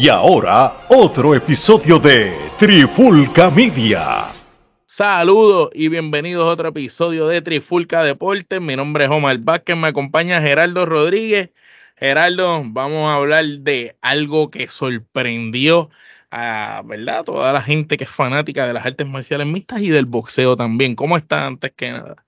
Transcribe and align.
Y 0.00 0.08
ahora, 0.08 0.86
otro 0.88 1.34
episodio 1.34 1.98
de 1.98 2.32
Trifulca 2.56 3.50
Media. 3.50 4.28
Saludos 4.86 5.68
y 5.74 5.88
bienvenidos 5.88 6.48
a 6.48 6.52
otro 6.52 6.70
episodio 6.70 7.28
de 7.28 7.42
Trifulca 7.42 8.02
Deportes. 8.02 8.62
Mi 8.62 8.76
nombre 8.76 9.04
es 9.04 9.10
Omar 9.10 9.36
Vázquez, 9.40 9.76
me 9.76 9.88
acompaña 9.88 10.40
Gerardo 10.40 10.86
Rodríguez. 10.86 11.50
Gerardo, 11.96 12.62
vamos 12.64 13.10
a 13.10 13.16
hablar 13.16 13.44
de 13.44 13.94
algo 14.00 14.50
que 14.50 14.68
sorprendió 14.68 15.90
a 16.30 16.80
¿verdad? 16.86 17.22
toda 17.24 17.52
la 17.52 17.60
gente 17.60 17.98
que 17.98 18.04
es 18.04 18.10
fanática 18.10 18.66
de 18.66 18.72
las 18.72 18.86
artes 18.86 19.06
marciales 19.06 19.48
mixtas 19.48 19.82
y 19.82 19.90
del 19.90 20.06
boxeo 20.06 20.56
también. 20.56 20.94
¿Cómo 20.94 21.18
está 21.18 21.46
antes 21.46 21.72
que 21.72 21.90
nada? 21.90 22.24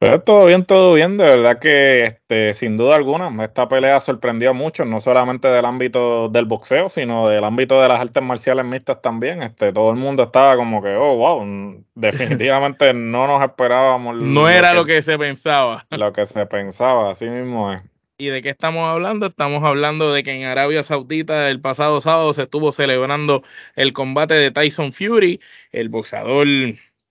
Pues 0.00 0.22
todo 0.24 0.46
bien, 0.46 0.64
todo 0.64 0.94
bien. 0.94 1.16
De 1.16 1.24
verdad 1.24 1.58
que 1.58 2.04
este, 2.04 2.54
sin 2.54 2.76
duda 2.76 2.94
alguna, 2.94 3.44
esta 3.44 3.68
pelea 3.68 3.98
sorprendió 3.98 4.54
mucho, 4.54 4.84
no 4.84 5.00
solamente 5.00 5.48
del 5.48 5.64
ámbito 5.64 6.28
del 6.28 6.44
boxeo, 6.44 6.88
sino 6.88 7.28
del 7.28 7.42
ámbito 7.42 7.82
de 7.82 7.88
las 7.88 8.00
artes 8.00 8.22
marciales 8.22 8.64
mixtas 8.64 9.02
también. 9.02 9.42
Este, 9.42 9.72
todo 9.72 9.90
el 9.90 9.96
mundo 9.96 10.22
estaba 10.22 10.54
como 10.54 10.80
que, 10.80 10.94
oh, 10.94 11.16
wow, 11.16 11.84
definitivamente 11.96 12.94
no 12.94 13.26
nos 13.26 13.42
esperábamos. 13.42 14.22
No 14.22 14.48
era 14.48 14.72
lo 14.72 14.84
que 14.84 15.02
se 15.02 15.18
pensaba. 15.18 15.84
Lo 15.90 16.12
que 16.12 16.26
se 16.26 16.46
pensaba, 16.46 17.10
así 17.10 17.28
mismo 17.28 17.72
es. 17.72 17.82
¿Y 18.20 18.28
de 18.28 18.42
qué 18.42 18.50
estamos 18.50 18.88
hablando? 18.88 19.26
Estamos 19.26 19.62
hablando 19.64 20.12
de 20.12 20.24
que 20.24 20.32
en 20.32 20.44
Arabia 20.44 20.82
Saudita 20.82 21.50
el 21.50 21.60
pasado 21.60 22.00
sábado 22.00 22.32
se 22.32 22.42
estuvo 22.42 22.72
celebrando 22.72 23.42
el 23.76 23.92
combate 23.92 24.34
de 24.34 24.50
Tyson 24.50 24.92
Fury, 24.92 25.40
el 25.70 25.88
boxeador 25.88 26.46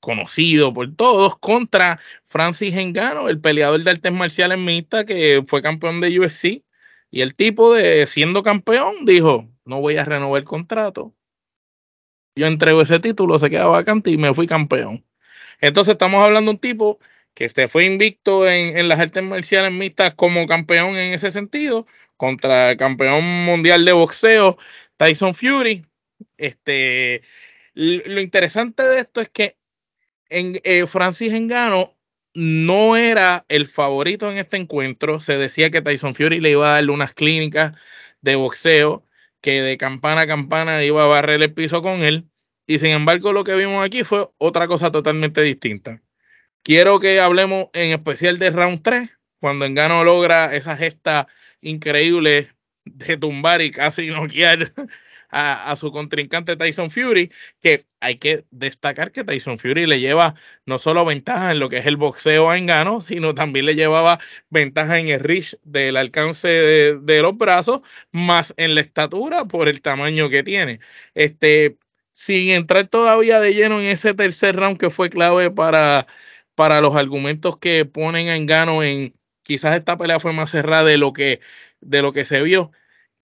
conocido 0.08 0.74
por 0.74 0.96
todos, 0.96 1.38
contra 1.38 2.00
Francis 2.24 2.78
Engano, 2.78 3.28
el 3.28 3.42
peleador 3.42 3.84
de 3.84 3.92
artes 3.92 4.14
marciales 4.14 4.58
mixtas 4.58 5.04
que 5.04 5.44
fue 5.46 5.62
campeón 5.62 6.00
de 6.00 6.18
UFC. 6.18 6.64
Y 7.12 7.20
el 7.22 7.36
tipo 7.36 7.74
de 7.74 8.08
siendo 8.08 8.42
campeón 8.42 9.04
dijo, 9.04 9.50
no 9.66 9.82
voy 9.82 9.98
a 9.98 10.06
renovar 10.06 10.40
el 10.40 10.48
contrato. 10.48 11.14
Yo 12.38 12.48
entrego 12.48 12.82
ese 12.82 13.02
título, 13.02 13.38
se 13.38 13.50
queda 13.50 13.66
vacante 13.66 14.10
y 14.10 14.18
me 14.18 14.34
fui 14.34 14.48
campeón. 14.48 15.06
Entonces 15.60 15.92
estamos 15.94 16.24
hablando 16.24 16.52
de 16.52 16.56
un 16.56 16.62
tipo 16.62 17.00
que 17.34 17.44
este 17.44 17.68
fue 17.68 17.84
invicto 17.84 18.48
en, 18.48 18.78
en, 18.78 18.88
las 18.88 19.02
artes 19.02 19.24
marciales 19.24 19.74
mixtas 19.74 20.14
como 20.14 20.46
campeón 20.46 20.96
en 20.96 21.14
ese 21.14 21.32
sentido, 21.32 21.86
contra 22.16 22.72
el 22.72 22.78
campeón 22.78 23.26
mundial 23.26 23.84
de 23.84 23.92
boxeo, 23.92 24.58
Tyson 24.96 25.36
Fury. 25.36 25.86
Este, 26.38 27.24
lo 27.74 28.22
interesante 28.22 28.84
de 28.84 29.02
esto 29.02 29.20
es 29.22 29.30
que 29.30 29.58
en, 30.30 30.60
eh, 30.64 30.86
Francis 30.88 31.34
Engano 31.34 31.98
no 32.34 32.98
era 32.98 33.46
el 33.50 33.68
favorito 33.68 34.30
en 34.32 34.38
este 34.38 34.58
encuentro. 34.58 35.20
Se 35.20 35.38
decía 35.38 35.72
que 35.72 35.82
Tyson 35.82 36.16
Fury 36.16 36.40
le 36.40 36.52
iba 36.52 36.70
a 36.70 36.74
darle 36.76 36.92
unas 36.92 37.14
clínicas 37.14 37.76
de 38.22 38.36
boxeo, 38.36 39.04
que 39.42 39.62
de 39.62 39.78
campana 39.78 40.22
a 40.22 40.28
campana 40.28 40.84
iba 40.84 41.04
a 41.04 41.08
barrer 41.08 41.42
el 41.42 41.54
piso 41.54 41.82
con 41.82 42.04
él. 42.04 42.30
Y 42.68 42.80
sin 42.80 42.90
embargo, 42.90 43.34
lo 43.34 43.44
que 43.44 43.56
vimos 43.56 43.84
aquí 43.84 44.04
fue 44.04 44.28
otra 44.38 44.68
cosa 44.68 44.92
totalmente 44.92 45.42
distinta. 45.42 46.02
Quiero 46.64 47.00
que 47.00 47.20
hablemos 47.20 47.68
en 47.74 47.92
especial 47.92 48.40
de 48.40 48.50
round 48.50 48.82
3, 48.82 49.10
cuando 49.40 49.66
Engano 49.66 50.04
logra 50.04 50.54
esa 50.56 50.76
gesta 50.76 51.28
increíble 51.62 52.50
de 52.86 53.18
tumbar 53.18 53.62
y 53.62 53.72
casi 53.72 54.08
noquear 54.08 54.74
a, 55.30 55.76
su 55.76 55.92
contrincante 55.92 56.56
Tyson 56.56 56.92
Fury, 56.92 57.32
que 57.62 57.86
hay 58.00 58.18
que 58.18 58.46
destacar 58.52 59.12
que 59.12 59.24
Tyson 59.24 59.60
Fury 59.60 59.86
le 59.86 60.00
lleva 60.00 60.36
no 60.66 60.80
solo 60.80 61.06
ventaja 61.06 61.52
en 61.52 61.60
lo 61.60 61.70
que 61.70 61.78
es 61.78 61.86
el 61.86 61.98
boxeo 61.98 62.50
a 62.50 62.58
Engano, 62.58 63.02
sino 63.02 63.36
también 63.36 63.66
le 63.66 63.76
llevaba 63.76 64.20
ventaja 64.50 65.00
en 65.00 65.10
el 65.10 65.20
reach 65.20 65.56
del 65.64 65.98
alcance 65.98 66.48
de, 66.48 67.22
los 67.22 67.38
brazos, 67.38 67.82
más 68.12 68.54
en 68.58 68.76
la 68.76 68.82
estatura 68.82 69.46
por 69.46 69.68
el 69.68 69.82
tamaño 69.82 70.30
que 70.30 70.44
tiene. 70.44 70.80
Este, 71.16 71.78
sin 72.12 72.50
entrar 72.50 72.88
todavía 72.88 73.40
de 73.40 73.54
lleno 73.54 73.80
en 73.80 73.88
ese 73.88 74.14
tercer 74.14 74.56
round 74.56 74.78
que 74.80 74.90
fue 74.90 75.10
clave 75.10 75.52
para, 75.52 76.08
para 76.56 76.82
los 76.82 76.96
argumentos 76.96 77.58
que 77.58 77.86
ponen 77.86 78.30
a 78.30 78.36
Engano 78.36 78.84
en 78.84 79.14
quizás 79.44 79.78
esta 79.78 79.98
pelea 79.98 80.20
fue 80.20 80.34
más 80.34 80.52
cerrada 80.52 80.84
de 80.84 80.98
lo 80.98 81.14
que, 81.14 81.42
de 81.82 82.02
lo 82.02 82.12
que 82.14 82.26
se 82.26 82.42
vio. 82.44 82.72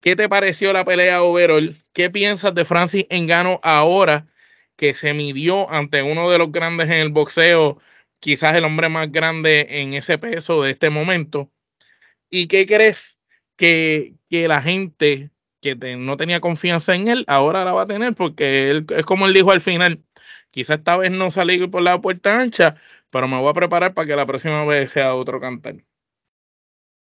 ¿Qué 0.06 0.16
te 0.16 0.30
pareció 0.30 0.72
la 0.72 0.86
pelea 0.86 1.24
overall? 1.24 1.76
¿Qué 1.92 2.12
piensas 2.12 2.54
de 2.54 2.64
Francis 2.64 3.08
Engano 3.10 3.60
ahora 3.64 4.28
que 4.76 4.94
se 4.94 5.16
midió 5.16 5.68
ante 5.72 6.04
uno 6.04 6.30
de 6.30 6.38
los 6.38 6.52
grandes 6.52 6.92
en 6.92 7.00
el 7.00 7.10
boxeo, 7.10 7.80
quizás 8.20 8.54
el 8.54 8.66
hombre 8.66 8.88
más 8.88 9.12
grande 9.12 9.66
en 9.68 9.96
ese 9.96 10.20
peso 10.20 10.62
de 10.62 10.70
este 10.70 10.92
momento? 10.92 11.50
¿Y 12.30 12.46
qué 12.46 12.68
crees 12.68 13.18
que, 13.56 14.14
que 14.30 14.48
la 14.48 14.62
gente 14.62 15.32
que 15.60 15.76
no 15.98 16.18
tenía 16.18 16.40
confianza 16.40 16.94
en 16.94 17.08
él 17.08 17.26
ahora 17.28 17.66
la 17.66 17.74
va 17.74 17.82
a 17.82 17.88
tener? 17.88 18.14
Porque 18.14 18.70
él, 18.70 18.86
es 18.96 19.06
como 19.08 19.26
él 19.26 19.34
dijo 19.34 19.50
al 19.50 19.62
final, 19.62 20.04
quizás 20.52 20.78
esta 20.78 20.98
vez 20.98 21.10
no 21.10 21.32
salí 21.32 21.66
por 21.66 21.82
la 21.82 22.00
puerta 22.00 22.40
ancha, 22.40 22.76
pero 23.10 23.28
me 23.28 23.40
voy 23.40 23.50
a 23.50 23.54
preparar 23.54 23.96
para 23.96 24.08
que 24.08 24.16
la 24.16 24.28
próxima 24.28 24.66
vez 24.66 24.92
sea 24.92 25.16
otro 25.16 25.42
cantar. 25.42 25.78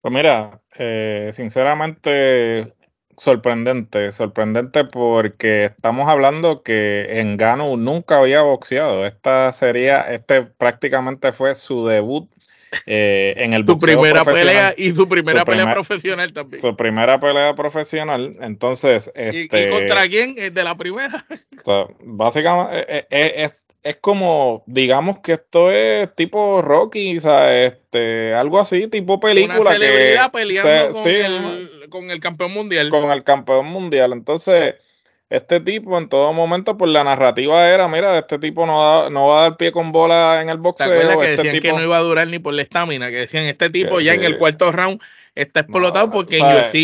Pues 0.02 0.12
mira, 0.12 0.62
eh, 0.78 1.30
sinceramente 1.32 2.74
sorprendente, 3.20 4.12
sorprendente 4.12 4.84
porque 4.84 5.66
estamos 5.66 6.08
hablando 6.08 6.62
que 6.62 7.20
Engano 7.20 7.76
nunca 7.76 8.19
había 8.19 8.41
boxeado. 8.41 9.04
Esta 9.04 9.53
sería, 9.53 10.00
este 10.00 10.42
prácticamente 10.42 11.32
fue 11.32 11.54
su 11.54 11.86
debut 11.86 12.30
eh, 12.86 13.34
en 13.36 13.53
el 13.53 13.64
boxeo. 13.64 13.91
Su 13.91 14.00
primera 14.00 14.25
pelea 14.25 14.75
y 14.75 14.92
su 14.92 15.06
primera 15.06 15.44
pelea 15.44 15.70
profesional 15.70 16.32
también. 16.32 16.62
Su 16.62 16.75
primera 16.75 17.20
pelea 17.20 17.54
profesional. 17.54 18.38
Entonces, 18.41 19.12
¿Y, 19.14 19.42
este, 19.42 19.69
contra 19.69 20.09
quién? 20.09 20.34
¿De 20.34 20.64
la 20.64 20.75
primera? 20.78 21.26
básicamente, 22.00 22.86
eh, 22.88 23.06
eh, 23.10 23.50
es, 23.82 23.96
como, 23.96 24.62
digamos 24.66 25.20
que 25.20 25.32
esto 25.32 25.70
es 25.70 26.14
tipo 26.14 26.62
Rocky, 26.62 27.18
o 27.18 27.20
sea, 27.20 27.64
este, 27.64 28.34
algo 28.34 28.58
así, 28.58 28.88
tipo 28.88 29.20
película. 29.20 29.60
Una 29.60 29.72
celebridad 29.72 30.32
peleando 30.32 30.92
con, 30.92 31.08
el, 31.08 31.86
con, 31.88 32.10
el, 32.10 32.20
campeón 32.20 32.52
mundial. 32.52 32.91
Con 32.91 33.10
el 33.10 33.24
campeón 33.24 33.66
mundial. 33.66 34.12
Entonces, 34.12 34.74
este 35.30 35.60
tipo 35.60 35.96
en 35.96 36.08
todo 36.08 36.32
momento, 36.32 36.76
pues 36.76 36.91
la 36.91 37.04
narrativa 37.04 37.68
era, 37.68 37.88
mira, 37.88 38.18
este 38.18 38.38
tipo 38.38 38.66
no, 38.66 39.08
no 39.10 39.28
va 39.28 39.38
a 39.38 39.42
dar 39.42 39.56
pie 39.56 39.72
con 39.72 39.92
bola 39.92 40.42
en 40.42 40.50
el 40.50 40.58
boxeo. 40.58 40.88
¿Te 40.88 40.94
acuerdas 40.94 41.16
que 41.16 41.30
este 41.30 41.42
decían 41.42 41.62
que 41.62 41.72
no 41.72 41.82
iba 41.82 41.97
a 41.97 42.00
durar 42.00 42.28
ni 42.28 42.38
por 42.38 42.52
la 42.52 42.62
estamina? 42.62 43.10
Que 43.10 43.16
decían, 43.16 43.44
este 43.44 43.70
tipo 43.70 44.00
ya 44.00 44.14
en 44.14 44.24
el 44.24 44.38
cuarto 44.38 44.72
round 44.72 45.00
está 45.34 45.60
explotado 45.60 46.10
porque 46.10 46.38
en 46.38 46.44
UFC 46.44 46.74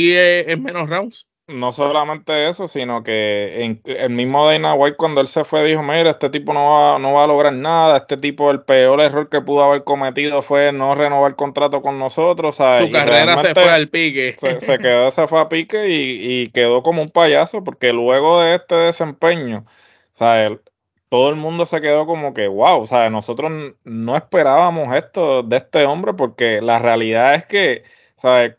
es 0.49 0.59
menos 0.59 0.89
rounds 0.89 1.27
no 1.49 1.71
solamente 1.71 2.49
eso, 2.49 2.67
sino 2.67 3.03
que 3.03 3.63
en, 3.63 3.81
el 3.85 4.11
mismo 4.11 4.47
Dana 4.47 4.75
White 4.75 4.97
cuando 4.97 5.21
él 5.21 5.29
se 5.29 5.45
fue 5.45 5.65
dijo, 5.65 5.83
mira, 5.83 6.11
este 6.11 6.29
tipo 6.29 6.53
no 6.53 6.71
va, 6.71 6.99
no 6.99 7.13
va 7.13 7.25
a 7.25 7.27
lograr 7.27 7.53
nada, 7.53 7.99
este 7.99 8.17
tipo 8.17 8.51
el 8.51 8.63
peor 8.63 9.01
error 9.01 9.29
que 9.29 9.41
pudo 9.41 9.63
haber 9.63 9.85
cometido 9.85 10.43
fue 10.43 10.73
no 10.73 10.95
renovar 10.95 11.31
el 11.31 11.37
contrato 11.37 11.83
con 11.83 11.99
nosotros. 11.99 12.57
Su 12.57 12.63
carrera 12.91 13.39
se 13.39 13.55
fue 13.55 13.71
al 13.71 13.89
pique. 13.89 14.37
Se, 14.59 14.79
quedó, 14.79 15.11
se 15.11 15.29
fue 15.29 15.41
a 15.41 15.49
pique 15.49 15.89
y, 15.89 16.49
quedó 16.49 16.83
como 16.83 17.03
un 17.03 17.11
payaso 17.11 17.63
porque 17.63 17.93
luego 17.93 18.41
de 18.41 18.57
este 18.57 18.75
desempeño, 18.75 19.65
o 20.19 20.59
todo 21.09 21.31
el 21.31 21.37
mundo 21.37 21.67
se 21.67 21.81
quedó 21.81 22.07
como 22.07 22.35
que, 22.35 22.49
wow, 22.49 22.85
sea, 22.87 23.09
nosotros 23.11 23.53
no 23.85 24.17
esperábamos 24.17 24.93
esto 24.95 25.45
de 25.45 25.59
este 25.59 25.85
hombre 25.85 26.15
porque 26.15 26.61
la 26.61 26.81
realidad 26.81 27.35
es 27.37 27.47
que, 27.47 27.85
¿sabes? 28.17 28.57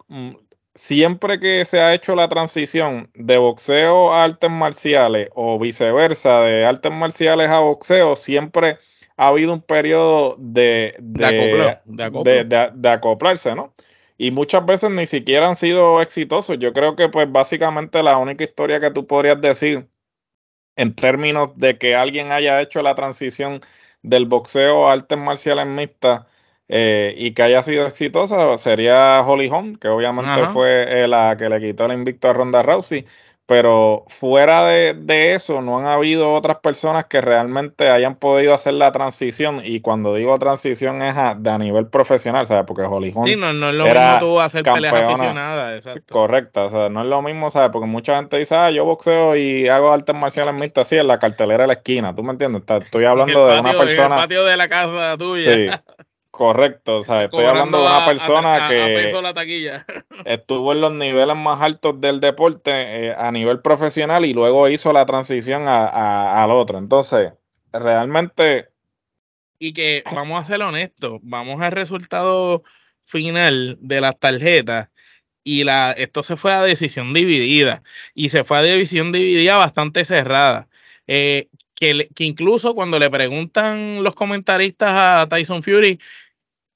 Siempre 0.78 1.40
que 1.40 1.66
se 1.66 1.82
ha 1.82 1.94
hecho 1.94 2.16
la 2.16 2.30
transición 2.30 3.10
de 3.16 3.38
boxeo 3.38 4.14
a 4.14 4.24
artes 4.24 4.50
marciales 4.50 5.30
o 5.34 5.60
viceversa, 5.60 6.42
de 6.42 6.66
artes 6.66 6.92
marciales 6.92 7.50
a 7.50 7.60
boxeo, 7.60 8.16
siempre 8.16 8.78
ha 9.18 9.30
habido 9.30 9.54
un 9.54 9.62
periodo 9.62 10.36
de, 10.38 10.96
de, 11.00 12.90
acoplarse, 12.90 13.56
¿no? 13.56 13.74
Y 14.20 14.32
muchas 14.32 14.66
veces 14.66 14.92
ni 14.92 15.08
siquiera 15.08 15.48
han 15.48 15.56
sido 15.56 16.02
exitosos. 16.02 16.57
Yo 16.60 16.74
creo 16.74 16.96
que 16.96 17.10
pues 17.10 17.31
básicamente 17.31 18.04
la 18.04 18.18
única 18.18 18.44
historia 18.44 18.80
que 18.80 18.92
tú 18.92 19.07
podrías 19.07 19.42
decir 19.42 19.90
en 20.75 20.94
términos 20.96 21.57
de 21.57 21.78
que 21.80 21.96
alguien 21.96 22.31
haya 22.31 22.62
hecho 22.62 22.84
la 22.84 22.94
transición 22.96 23.62
del 24.04 24.25
boxeo 24.25 24.88
a 24.88 24.94
artes 24.94 25.18
marciales 25.18 25.66
mixtas 25.66 26.25
eh, 26.69 27.14
y 27.18 27.31
que 27.31 27.44
haya 27.44 27.64
sido 27.64 27.88
exitosa 27.88 28.58
sería 28.58 29.22
Holly 29.22 29.50
Holm, 29.50 29.75
que 29.78 29.88
obviamente 29.88 30.48
fue 30.48 31.04
eh, 31.04 31.08
la 31.08 31.38
que 31.38 31.50
le 31.50 31.62
quitó 31.62 31.86
el 31.86 31.94
invicto 31.94 32.30
a 32.30 32.34
Ronda 32.34 32.62
Rousey. 32.62 33.06
Pero 33.48 34.04
fuera 34.10 34.66
de, 34.66 35.34
eso, 35.34 35.62
no 35.62 35.80
han 35.80 35.86
habido 35.86 36.34
otras 36.34 36.58
personas 36.58 37.06
que 37.06 37.22
realmente 37.22 37.90
hayan 37.90 38.16
podido 38.16 38.54
hacer 38.54 38.74
la 38.74 38.92
transición. 38.92 39.62
Y 39.64 39.80
cuando 39.80 40.14
digo 40.14 40.38
transición 40.38 41.02
es 41.02 41.16
a, 41.16 41.34
de 41.34 41.50
a 41.50 41.58
nivel 41.58 41.88
profesional, 41.88 42.46
¿sabes? 42.46 42.66
Porque 42.68 42.81
Holly 42.81 43.13
Holm. 43.16 43.25
Sí, 43.25 43.38
no, 43.38 43.54
no 43.54 43.70
es 43.70 43.75
lo 43.75 43.86
mismo 43.86 44.20
tú 44.20 44.42
hacer 44.42 44.63
peleas 44.63 44.94
aficionadas, 44.94 45.78
exacto. 45.78 46.13
Correcto, 46.13 46.66
o 46.66 46.70
sea, 46.70 46.90
no 46.90 47.00
es 47.00 47.08
lo 47.08 47.22
mismo, 47.22 47.50
¿sabes? 47.50 47.70
Porque 47.72 47.88
mucha 47.88 48.18
gente 48.18 48.38
dice, 48.38 48.54
ah, 48.54 48.70
yo 48.70 48.84
boxeo 48.84 49.38
y 49.38 49.70
hago 49.70 49.94
artes 49.94 50.13
marciales 50.13 50.54
mixtas 50.54 50.88
así 50.88 50.98
en 50.98 51.08
la 51.08 51.18
cartelera 51.18 51.63
de 51.63 51.68
la 51.68 51.74
esquina, 51.75 52.13
¿tú 52.13 52.24
me 52.24 52.34
entiendes? 52.34 52.63
Estoy 52.68 53.06
hablando 53.06 53.48
de 53.48 53.62
una 53.62 53.72
persona. 53.72 54.08
En 54.08 54.12
el 54.12 54.20
patio 54.20 54.44
de 54.44 54.58
la 54.58 54.68
casa 54.68 55.16
tuya. 55.18 55.56
Sí. 55.56 55.70
Correcto, 56.38 56.98
o 56.98 57.04
sea, 57.04 57.24
estoy 57.24 57.45
hablando 57.45 57.80
de 57.80 57.88
una 57.88 58.06
persona 58.06 58.68
que 58.69 59.12
la 59.12 59.34
taquilla. 59.34 59.84
estuvo 60.25 60.72
en 60.72 60.81
los 60.81 60.94
niveles 60.94 61.36
más 61.36 61.62
altos 61.62 62.00
del 62.00 62.19
deporte 62.19 62.72
eh, 62.72 63.16
a 63.18 63.31
nivel 63.31 63.60
profesional 63.60 64.24
y 64.24 64.36
luego 64.36 64.69
hizo 64.69 64.94
la 64.94 65.07
transición 65.07 65.68
a, 65.68 66.44
al 66.44 66.51
otro. 66.51 66.78
Entonces, 66.78 67.34
realmente... 67.74 68.69
Y 69.57 69.74
que, 69.74 70.04
vamos 70.13 70.39
a 70.39 70.45
ser 70.45 70.62
honestos, 70.62 71.19
vamos 71.24 71.60
al 71.60 71.72
resultado 71.72 72.62
final 73.04 73.80
de 73.81 74.00
las 74.00 74.19
tarjetas 74.19 74.89
y 75.44 75.63
la, 75.63 75.92
esto 75.94 76.22
se 76.22 76.38
fue 76.38 76.54
a 76.54 76.62
decisión 76.62 77.16
dividida 77.16 77.81
y 78.13 78.30
se 78.30 78.44
fue 78.44 78.60
a 78.60 78.62
decisión 78.62 79.12
dividida 79.12 79.56
bastante 79.56 80.06
cerrada. 80.06 80.69
Eh, 81.07 81.48
que, 81.74 82.10
que, 82.13 82.25
incluso 82.25 82.75
cuando 82.75 83.00
le 83.00 83.10
preguntan 83.10 84.04
los 84.04 84.13
comentaristas 84.13 84.92
a 84.94 85.28
Tyson 85.28 85.63
Fury 85.63 86.00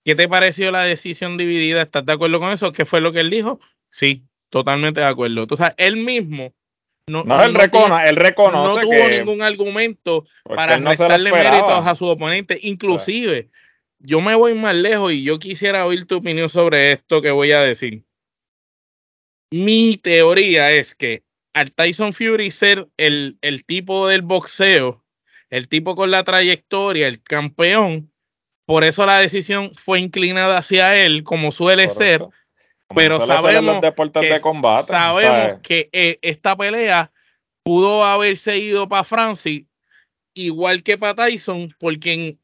¿Qué 0.04 0.16
te 0.16 0.28
pareció 0.28 0.72
la 0.72 0.84
decisión 0.84 1.38
dividida? 1.38 1.84
¿Estás 1.84 2.06
de 2.06 2.14
acuerdo 2.14 2.40
con 2.40 2.52
eso? 2.52 2.72
¿Qué 2.72 2.86
fue 2.86 3.02
lo 3.02 3.12
que 3.12 3.20
él 3.20 3.30
dijo? 3.30 3.60
Sí, 3.90 4.24
totalmente 4.50 5.00
de 5.00 5.06
acuerdo. 5.06 5.48
Sea, 5.56 5.76
él 5.78 5.98
mismo 5.98 6.54
no, 7.08 7.24
no, 7.24 7.44
él, 7.44 7.54
reconoce 7.54 8.06
no 8.54 8.82
tuvo 8.82 9.10
ningún 9.10 9.42
argumento 9.42 10.26
para 10.44 10.78
restarle 10.78 11.32
méritos 11.32 11.86
a 11.86 11.96
su 11.96 12.06
oponente. 12.06 12.60
Inclusive, 12.62 13.50
yo 14.00 14.22
me 14.22 14.36
voy 14.36 14.54
más 14.54 14.76
lejos 14.76 15.12
y 15.12 15.24
yo 15.24 15.40
quisiera 15.40 15.86
oír 15.86 16.06
tu 16.06 16.18
opinión 16.18 16.48
sobre 16.48 16.94
esto 16.94 17.22
que 17.22 17.32
voy 17.32 17.52
a 17.52 17.62
decir. 17.62 18.04
Mi 19.52 19.98
teoría 19.98 20.72
es 20.72 20.96
que 20.96 21.24
al 21.54 21.74
Tyson 21.74 22.14
Fury 22.14 22.52
ser 22.52 22.88
el, 22.98 23.38
el 23.42 23.66
tipo 23.66 24.08
del 24.08 24.22
boxeo, 24.22 25.04
el 25.50 25.68
tipo 25.68 25.96
con 25.96 26.12
la 26.12 26.24
trayectoria, 26.24 27.08
el 27.08 27.22
campeón, 27.22 28.11
por 28.66 28.84
eso 28.84 29.06
la 29.06 29.20
decisión 29.20 29.72
fue 29.76 30.00
inclinada 30.00 30.58
hacia 30.58 31.04
él, 31.04 31.24
como 31.24 31.52
suele 31.52 31.90
ser. 31.90 32.26
pero 32.96 33.26
sabemos, 33.26 33.82
que, 33.82 34.30
de 34.30 34.42
combate, 34.42 34.88
sabemos 34.88 35.60
que 35.62 35.90
eh, 35.92 36.20
esta 36.22 36.56
pelea 36.56 37.12
pudo 37.64 38.04
haberse 38.04 38.58
ido 38.58 38.88
para 38.88 39.04
Francis, 39.04 39.66
igual 40.34 40.84
que 40.84 40.98
para 40.98 41.16
Tyson, 41.16 41.74
porque 41.80 42.38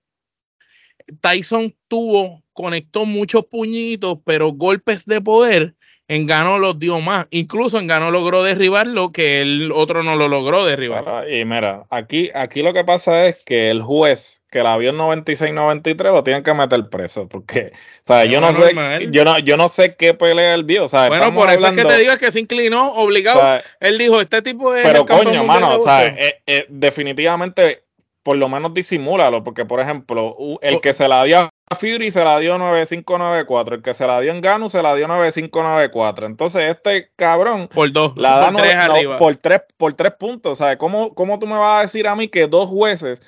Tyson 1.21 1.75
tuvo, 1.87 2.43
conectó 2.53 3.05
muchos 3.05 3.45
puñitos, 3.45 4.19
pero 4.25 4.51
golpes 4.51 5.05
de 5.05 5.21
poder 5.21 5.76
en 6.07 6.25
Gano 6.25 6.57
los 6.59 6.79
dio 6.79 6.99
más. 7.01 7.27
Incluso 7.31 7.79
en 7.79 7.87
Gano 7.87 8.11
logró 8.11 8.43
derribar 8.43 8.87
lo 8.87 9.11
que 9.11 9.41
el 9.41 9.71
otro 9.73 10.03
no 10.03 10.15
lo 10.15 10.27
logró 10.27 10.65
derribar. 10.65 11.29
y 11.29 11.43
mira, 11.45 11.85
aquí, 11.89 12.29
aquí 12.33 12.61
lo 12.61 12.73
que 12.73 12.83
pasa 12.83 13.25
es 13.25 13.35
que 13.43 13.69
el 13.69 13.81
juez 13.81 14.43
que 14.49 14.63
la 14.63 14.77
vio 14.77 14.91
en 14.91 14.97
96-93 14.97 16.13
lo 16.13 16.23
tienen 16.23 16.43
que 16.43 16.53
meter 16.53 16.89
preso. 16.89 17.27
Porque, 17.27 17.71
o 17.73 18.05
sea, 18.05 18.25
yo 18.25 18.39
no, 18.39 18.53
sé, 18.53 18.73
yo 19.11 19.25
no, 19.25 19.39
yo 19.39 19.57
no 19.57 19.67
sé 19.67 19.95
qué 19.95 20.13
pelea 20.13 20.53
él 20.53 20.63
vio. 20.63 20.85
O 20.85 20.87
sea, 20.87 21.09
bueno, 21.09 21.33
por 21.33 21.51
eso 21.51 21.67
es 21.67 21.75
que 21.75 21.83
te 21.83 21.97
digo 21.97 22.17
que 22.17 22.31
se 22.31 22.39
inclinó 22.39 22.93
obligado. 22.93 23.61
él 23.79 23.97
dijo, 23.97 24.21
este 24.21 24.41
tipo 24.41 24.71
de. 24.71 24.83
Pero 24.83 25.05
coño, 25.05 25.43
mano, 25.43 25.77
o 25.77 25.81
sea, 25.81 26.05
eh, 26.05 26.41
eh, 26.45 26.65
definitivamente 26.69 27.83
por 28.23 28.35
lo 28.35 28.49
menos 28.49 28.73
disimúlalo, 28.73 29.41
porque 29.41 29.63
por 29.63 29.79
ejemplo, 29.79 30.35
el 30.61 30.81
que 30.81 30.91
se 30.91 31.07
la 31.07 31.23
dio 31.23 31.39
a 31.39 31.49
Fury 31.75 32.11
se 32.11 32.23
la 32.23 32.39
dio 32.39 32.57
9594, 32.57 33.75
el 33.75 33.81
que 33.81 33.93
se 33.93 34.07
la 34.07 34.21
dio 34.21 34.31
en 34.31 34.41
Ganu 34.41 34.69
se 34.69 34.81
la 34.81 34.95
dio 34.95 35.07
9594. 35.07 36.25
Entonces, 36.25 36.71
este 36.71 37.11
cabrón 37.15 37.67
por 37.67 37.91
dos, 37.91 38.15
la 38.15 38.37
da 38.37 38.51
por, 38.51 38.61
tres 38.61 38.75
arriba. 38.75 39.17
por 39.17 39.35
tres 39.35 39.61
por 39.75 39.93
tres 39.93 40.13
puntos, 40.13 40.59
¿sabes? 40.59 40.77
¿Cómo, 40.77 41.13
¿Cómo 41.13 41.39
tú 41.39 41.45
me 41.45 41.57
vas 41.57 41.79
a 41.79 41.81
decir 41.81 42.07
a 42.07 42.15
mí 42.15 42.29
que 42.29 42.47
dos 42.47 42.69
jueces 42.69 43.21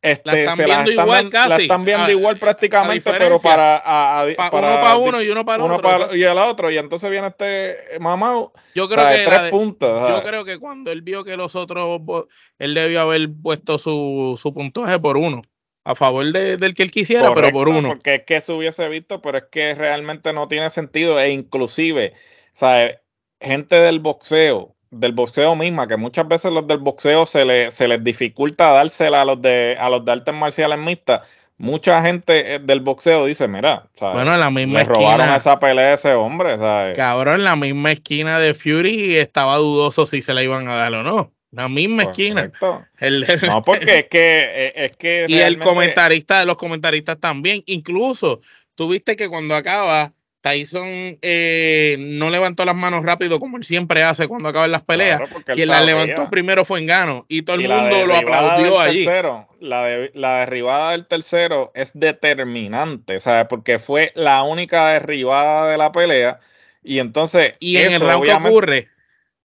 este, 0.00 0.30
la 0.30 0.38
están 0.38 0.56
se 0.56 0.64
viendo 0.64 0.90
la 0.92 1.02
igual 1.02 1.30
casi. 1.30 1.48
La 1.48 1.56
están 1.56 1.84
viendo 1.84 2.10
igual 2.10 2.38
prácticamente, 2.38 3.10
pero 3.10 3.40
para, 3.40 3.82
uno 4.26 4.60
para 4.60 4.96
uno 4.96 5.22
y 5.22 5.28
uno 5.28 5.44
para 5.44 5.64
uno 5.64 5.76
otro. 5.76 5.90
Para, 5.90 6.16
y 6.16 6.22
el 6.22 6.38
otro. 6.38 6.70
Y 6.70 6.78
entonces 6.78 7.10
viene 7.10 7.28
este 7.28 7.76
mamá. 7.98 8.48
Yo 8.74 8.88
creo 8.88 9.08
que 9.08 9.24
tres 9.24 9.50
puntos. 9.50 10.08
Yo 10.08 10.22
creo 10.22 10.44
que 10.44 10.58
cuando 10.58 10.92
él 10.92 11.02
vio 11.02 11.24
que 11.24 11.36
los 11.36 11.56
otros, 11.56 12.00
él 12.58 12.74
debió 12.74 13.00
haber 13.00 13.28
puesto 13.42 13.78
su, 13.78 14.38
su 14.40 14.54
puntaje 14.54 14.98
por 14.98 15.16
uno. 15.16 15.42
A 15.84 15.94
favor 15.94 16.30
de, 16.32 16.56
del 16.58 16.74
que 16.74 16.82
él 16.82 16.90
quisiera, 16.90 17.32
pero 17.34 17.50
por 17.50 17.68
uno. 17.68 17.88
Porque 17.88 18.16
es 18.16 18.22
que 18.24 18.40
se 18.40 18.52
hubiese 18.52 18.88
visto, 18.88 19.22
pero 19.22 19.38
es 19.38 19.44
que 19.50 19.74
realmente 19.74 20.32
no 20.32 20.48
tiene 20.48 20.68
sentido. 20.70 21.18
E 21.18 21.30
inclusive, 21.30 22.12
¿sabes? 22.52 22.96
Gente 23.40 23.76
del 23.76 24.00
boxeo 24.00 24.74
del 24.90 25.12
boxeo 25.12 25.54
misma, 25.54 25.86
que 25.86 25.96
muchas 25.96 26.26
veces 26.26 26.52
los 26.52 26.66
del 26.66 26.78
boxeo 26.78 27.26
se, 27.26 27.44
le, 27.44 27.70
se 27.70 27.88
les 27.88 28.02
dificulta 28.02 28.72
dársela 28.72 29.22
a 29.22 29.24
los 29.24 29.40
de, 29.40 29.76
a 29.78 29.90
los 29.90 30.04
de 30.04 30.12
artes 30.12 30.34
marciales 30.34 30.78
mixtas. 30.78 31.22
Mucha 31.58 32.00
gente 32.02 32.54
eh, 32.54 32.58
del 32.60 32.80
boxeo 32.80 33.26
dice, 33.26 33.48
mira, 33.48 33.88
bueno, 34.00 34.32
en 34.32 34.40
la 34.40 34.50
misma 34.50 34.78
le 34.78 34.84
robaron 34.84 35.34
esa 35.34 35.58
pelea 35.58 35.88
a 35.88 35.94
ese 35.94 36.14
hombre, 36.14 36.56
¿sabes? 36.56 36.96
Cabrón, 36.96 37.36
en 37.36 37.44
la 37.44 37.56
misma 37.56 37.90
esquina 37.92 38.38
de 38.38 38.54
Fury 38.54 39.16
estaba 39.16 39.56
dudoso 39.56 40.06
si 40.06 40.22
se 40.22 40.34
la 40.34 40.42
iban 40.42 40.68
a 40.68 40.76
dar 40.76 40.94
o 40.94 41.02
no. 41.02 41.32
La 41.50 41.68
misma 41.68 42.02
esquina. 42.04 42.50
no, 42.60 43.64
porque 43.64 44.00
es 44.00 44.06
que, 44.06 44.40
eh, 44.40 44.72
es 44.74 44.96
que 44.96 45.26
y 45.28 45.38
el 45.38 45.58
comentarista, 45.58 46.44
los 46.44 46.56
comentaristas 46.56 47.18
también. 47.18 47.62
Incluso, 47.66 48.40
tuviste 48.74 49.16
que 49.16 49.28
cuando 49.28 49.54
acaba, 49.54 50.12
Tyson 50.40 51.18
eh, 51.20 51.96
no 51.98 52.30
levantó 52.30 52.64
las 52.64 52.76
manos 52.76 53.02
rápido 53.02 53.40
como 53.40 53.56
él 53.56 53.64
siempre 53.64 54.04
hace 54.04 54.28
cuando 54.28 54.50
acaban 54.50 54.70
las 54.70 54.82
peleas. 54.82 55.20
Quien 55.46 55.68
las 55.68 55.84
levantó 55.84 56.30
primero 56.30 56.64
fue 56.64 56.80
Engano 56.80 57.24
y 57.28 57.42
todo 57.42 57.56
el 57.56 57.68
mundo 57.68 58.06
lo 58.06 58.14
aplaudió 58.14 58.78
allí. 58.78 59.04
la, 59.60 60.08
la 60.14 60.38
derribada 60.40 60.92
del 60.92 61.06
tercero 61.06 61.72
es 61.74 61.92
determinante, 61.94 63.20
¿sabes? 63.20 63.46
Porque 63.48 63.78
fue 63.78 64.12
la 64.14 64.42
única 64.42 64.88
derribada 64.90 65.70
de 65.70 65.78
la 65.78 65.92
pelea 65.92 66.40
y 66.82 67.00
entonces. 67.00 67.54
Y 67.58 67.76
en 67.78 67.92
el 67.92 68.00
round 68.00 68.24
que 68.24 68.32
ocurre. 68.32 68.88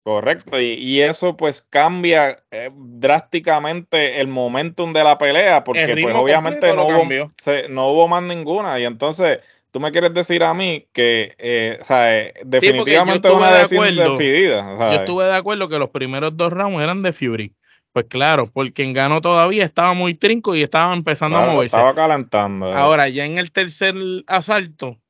Correcto, 0.07 0.61
y, 0.61 1.03
eso 1.03 1.37
pues 1.37 1.63
cambia 1.63 2.39
eh, 2.53 2.71
drásticamente 2.73 4.21
el 4.21 4.29
momentum 4.29 4.93
de 4.93 5.03
la 5.03 5.19
pelea, 5.19 5.65
porque 5.65 5.99
pues 6.01 6.15
obviamente 6.15 6.73
no 6.77 6.87
hubo, 6.87 7.29
no 7.71 7.89
hubo 7.89 8.07
más 8.07 8.23
ninguna, 8.23 8.79
y 8.79 8.85
entonces 8.85 9.41
tú 9.73 9.81
me 9.81 9.91
quieres 9.91 10.15
decir 10.15 10.45
a 10.45 10.55
mí 10.55 10.87
que, 10.93 11.35
eh, 11.39 11.81
sea, 11.83 12.19
eh, 12.19 12.35
definitivamente 12.45 13.27
es 13.27 13.35
una 13.35 13.51
decisión 13.51 13.97
decidida. 13.97 14.93
Yo 14.93 15.01
estuve 15.01 15.25
de 15.25 15.35
acuerdo 15.35 15.69
que 15.69 15.81
los 15.81 15.91
primeros 15.91 16.37
dos 16.37 16.53
rounds 16.53 16.81
eran 16.81 17.03
de 17.03 17.13
Fury. 17.13 17.57
Pues 17.93 18.07
claro, 18.09 18.47
porque 18.47 18.85
en 18.85 18.93
Gano 18.93 19.21
todavía 19.21 19.65
estaba 19.65 19.93
muy 19.93 20.15
trinco 20.15 20.55
y 20.55 20.63
estaba 20.63 20.95
empezando 20.95 21.39
a 21.39 21.47
moverse. 21.47 21.77
Estaba 21.77 21.97
calentando. 21.97 22.71
Eh. 22.71 22.75
Ahora, 22.77 23.09
ya 23.09 23.25
en 23.25 23.39
el 23.39 23.51
tercer 23.51 23.97
asalto, 24.29 25.01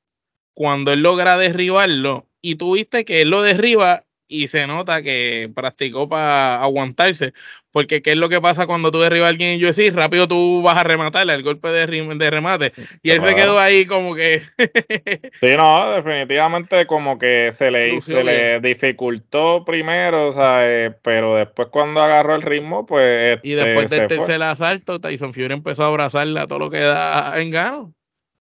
cuando 0.55 0.91
él 0.91 1.03
logra 1.03 1.37
derribarlo, 1.37 2.27
y 2.41 2.55
tuviste 2.55 3.05
que 3.05 3.21
él 3.23 3.29
lo 3.29 3.43
derriba 3.43 4.06
y 4.29 4.49
se 4.49 4.67
nota 4.67 5.03
que 5.03 5.51
practicó 5.55 6.09
para 6.09 6.63
aguantarse. 6.63 7.33
Porque 7.71 8.01
¿qué 8.01 8.13
es 8.13 8.17
lo 8.17 8.29
que 8.29 8.41
pasa 8.41 8.67
cuando 8.67 8.91
tú 8.91 9.01
derribas 9.01 9.27
a 9.27 9.29
alguien 9.31 9.51
en 9.51 9.65
UFC? 9.65 9.95
Rápido 9.95 10.27
tú 10.27 10.63
vas 10.63 10.79
a 10.79 10.83
rematarle 10.83 11.35
el 11.35 11.43
golpe 11.43 11.69
de, 11.69 11.87
de 11.87 12.31
remate. 12.31 12.73
Y 13.03 13.11
él 13.11 13.21
se 13.21 13.35
quedó 13.35 13.59
ahí 13.59 13.85
como 13.85 14.15
que... 14.15 14.41
sí, 15.41 15.57
no, 15.57 15.93
definitivamente 15.93 16.87
como 16.87 17.19
que 17.19 17.51
se 17.53 17.71
le, 17.71 18.01
se 18.01 18.25
le 18.25 18.61
dificultó 18.61 19.65
primero, 19.65 20.29
o 20.29 20.33
sea, 20.33 20.61
eh, 20.63 20.95
pero 21.03 21.37
después 21.37 21.69
cuando 21.71 22.03
agarró 22.03 22.35
el 22.35 22.43
ritmo, 22.43 22.87
pues... 22.87 23.39
y 23.43 23.53
después 23.53 23.85
este, 23.85 24.01
del 24.01 24.09
tercer 24.09 24.43
asalto, 24.43 25.01
Tyson 25.01 25.35
Fury 25.35 25.53
empezó 25.53 25.85
a 25.85 25.89
abrazarle 25.89 26.41
a 26.41 26.47
todo 26.47 26.59
lo 26.59 26.71
que 26.71 26.81
da 26.81 27.35
en 27.41 27.51
gano. 27.51 27.95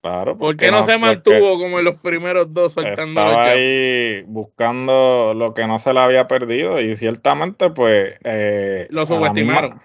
Claro. 0.03 0.37
¿Por 0.37 0.57
qué 0.57 0.73
no, 0.73 0.83
se 0.83 0.99
mantuvo 0.99 1.61
como 1.61 1.79
en 1.79 1.85
los 1.85 2.01
primeros 2.01 2.53
dos 2.53 2.73
saltando 2.73 3.21
Estaba 3.21 3.45
ahí 3.45 4.23
buscando 4.27 5.33
lo 5.33 5.55
que 5.55 5.69
no 5.69 5.79
se 5.79 5.95
le 5.95 6.01
había 6.01 6.27
perdido 6.27 6.81
y 6.81 6.97
ciertamente 6.97 7.71
pues... 7.71 8.17
Eh, 8.25 8.89
lo 8.91 9.07
subestimaron. 9.07 9.81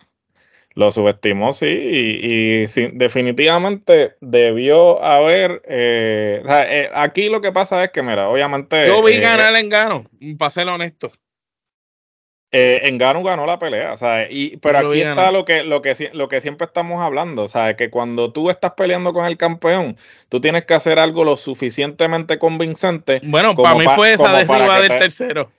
lo 0.74 0.92
subestimó, 0.92 1.54
sí, 1.54 1.68
y, 1.68 2.66
definitivamente 2.94 4.16
debió 4.20 5.04
haber... 5.04 5.62
Eh, 5.68 6.42
eh, 6.48 6.90
aquí 6.96 7.30
lo 7.30 7.40
que 7.40 7.52
pasa 7.52 7.84
es 7.84 7.92
que, 7.92 8.02
mira, 8.02 8.28
obviamente... 8.28 8.88
Yo 8.88 9.04
vi 9.04 9.20
ganar 9.20 9.56
en 9.56 9.70
gano, 9.70 10.04
para 10.40 10.50
ser 10.50 10.68
honesto. 10.68 11.12
Eh, 12.52 12.82
Engano 12.84 13.24
ganó 13.24 13.46
la 13.46 13.60
pelea, 13.60 13.96
Y, 14.30 14.56
pero 14.58 14.80
aquí 14.80 15.02
está 15.02 15.32
lo 15.32 15.44
que, 15.44 15.64
lo, 15.64 15.82
que, 15.82 16.12
lo 16.14 16.30
que 16.30 16.40
siempre 16.40 16.66
estamos 16.66 17.02
hablando, 17.02 17.50
¿sabes? 17.50 17.76
Que 17.76 17.90
cuando 17.90 18.32
tú 18.32 18.50
estás 18.50 18.72
peleando 18.72 19.12
con 19.12 19.26
el 19.26 19.36
campeón, 19.36 19.98
tú 20.30 20.40
tienes 20.40 20.64
que 20.66 20.74
hacer 20.74 20.98
algo 20.98 21.26
lo 21.26 21.36
suficientemente 21.36 22.40
convincente. 22.40 23.20
Bueno, 23.24 23.54
para 23.54 23.76
mí 23.76 23.86
fue 23.96 24.14
esa 24.14 24.32
derriba 24.32 24.80
del 24.80 24.98
tercero. 24.98 25.52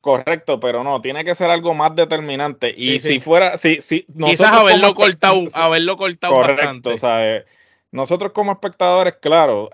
Correcto, 0.00 0.60
pero 0.60 0.84
no, 0.84 1.00
tiene 1.00 1.24
que 1.24 1.34
ser 1.34 1.50
algo 1.50 1.74
más 1.74 1.96
determinante. 1.96 2.72
Y 2.76 3.00
si 3.00 3.18
fuera, 3.18 3.56
si, 3.56 3.80
si 3.80 4.04
quizás 4.04 4.52
haberlo 4.52 4.94
cortado, 4.94 5.46
haberlo 5.52 5.96
cortado 5.96 6.32
correcto, 6.32 6.90
bastante. 6.90 7.44
Nosotros 7.90 8.30
como 8.32 8.52
espectadores, 8.52 9.14
claro, 9.20 9.70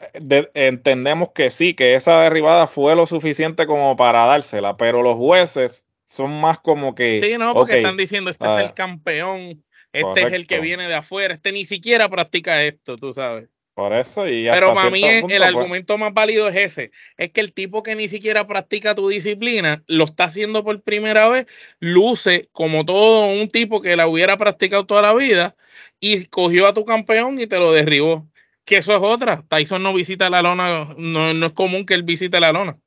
entendemos 0.55 1.31
que 1.35 1.51
sí, 1.51 1.75
que 1.75 1.95
esa 1.97 2.21
derribada 2.23 2.67
fue 2.67 2.97
lo 2.97 3.05
suficiente 3.05 3.67
como 3.67 3.95
para 3.97 4.25
dársela, 4.25 4.77
pero 4.79 5.03
los 5.03 5.17
jueces 5.17 5.87
son 6.13 6.41
más 6.41 6.59
como 6.59 6.95
que. 6.95 7.21
Sí, 7.21 7.39
no, 7.39 7.55
porque 7.55 7.79
están 7.79 7.97
diciendo, 7.97 8.31
este 8.31 8.45
es 8.45 8.59
el 8.59 8.75
campeón, 8.75 9.65
este 9.93 10.23
es 10.23 10.33
el 10.35 10.47
que 10.47 10.61
viene 10.61 10.87
de 10.87 10.95
afuera, 10.95 11.35
este 11.35 11.53
ni 11.53 11.65
siquiera 11.65 12.09
practica 12.11 12.63
esto, 12.65 12.97
tú 12.97 13.15
sabes. 13.15 13.49
Por 13.73 13.95
eso 13.95 14.29
y 14.29 14.45
Pero 14.45 14.75
para 14.75 14.91
mí 14.91 15.03
el 15.03 15.23
pues 15.23 15.41
argumento 15.41 15.97
más 15.97 16.13
válido 16.13 16.47
es 16.49 16.57
ese, 16.57 16.91
es 17.17 17.31
que 17.31 17.41
el 17.41 17.55
tipo 17.55 17.83
que 17.83 17.95
ni 17.95 18.11
siquiera 18.11 18.47
practica 18.47 18.95
tu 18.95 19.09
disciplina 19.09 19.83
lo 19.87 20.05
está 20.05 20.25
haciendo 20.25 20.63
por 20.63 20.83
primera 20.83 21.29
vez, 21.31 21.47
luce 21.81 22.51
como 22.53 22.85
todo 22.85 23.33
un 23.33 23.49
tipo 23.49 23.81
que 23.81 23.97
la 23.97 24.07
hubiera 24.07 24.37
practicado 24.37 24.85
toda 24.85 25.01
la 25.01 25.15
vida 25.15 25.57
y 25.99 26.27
cogió 26.27 26.67
a 26.67 26.75
tu 26.75 26.85
campeón 26.85 27.41
y 27.41 27.47
te 27.47 27.59
lo 27.59 27.73
derribó. 27.73 28.29
Que 28.65 28.77
eso 28.77 28.95
es 28.95 29.03
otra. 29.03 29.43
Tyson 29.49 29.83
no 29.83 29.95
visita 29.95 30.31
la 30.31 30.43
lona, 30.43 30.95
no, 30.99 31.33
no 31.35 31.47
es 31.47 31.53
común 31.53 31.87
que 31.87 31.95
él 31.95 32.03
visite 32.03 32.39
la 32.39 32.53
lona. 32.53 32.79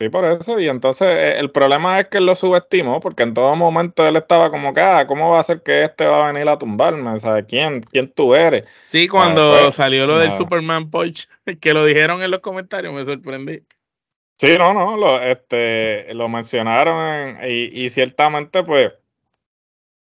Sí, 0.00 0.08
por 0.10 0.24
eso. 0.24 0.60
Y 0.60 0.68
entonces 0.68 1.08
eh, 1.08 1.38
el 1.40 1.50
problema 1.50 1.98
es 1.98 2.06
que 2.06 2.18
él 2.18 2.26
lo 2.26 2.36
subestimó, 2.36 3.00
porque 3.00 3.24
en 3.24 3.34
todo 3.34 3.56
momento 3.56 4.06
él 4.06 4.14
estaba 4.14 4.50
como 4.50 4.72
que, 4.72 4.80
ah, 4.80 5.06
¿cómo 5.08 5.30
va 5.30 5.40
a 5.40 5.44
ser 5.44 5.62
que 5.62 5.82
este 5.84 6.04
va 6.04 6.28
a 6.28 6.32
venir 6.32 6.48
a 6.48 6.56
tumbarme? 6.56 7.18
¿Sabes 7.18 7.46
quién, 7.48 7.80
quién 7.80 8.12
tú 8.12 8.34
eres? 8.34 8.64
Sí, 8.90 9.08
cuando 9.08 9.70
salió 9.72 10.06
lo 10.06 10.18
del 10.18 10.30
Superman 10.32 10.88
Punch, 10.90 11.28
que 11.60 11.74
lo 11.74 11.84
dijeron 11.84 12.22
en 12.22 12.30
los 12.30 12.40
comentarios, 12.40 12.94
me 12.94 13.04
sorprendí. 13.04 13.62
Sí, 14.40 14.56
no, 14.56 14.72
no, 14.72 14.96
lo, 14.96 15.20
este, 15.20 16.14
lo 16.14 16.28
mencionaron 16.28 17.38
y, 17.44 17.84
y 17.84 17.90
ciertamente, 17.90 18.62
pues, 18.62 18.92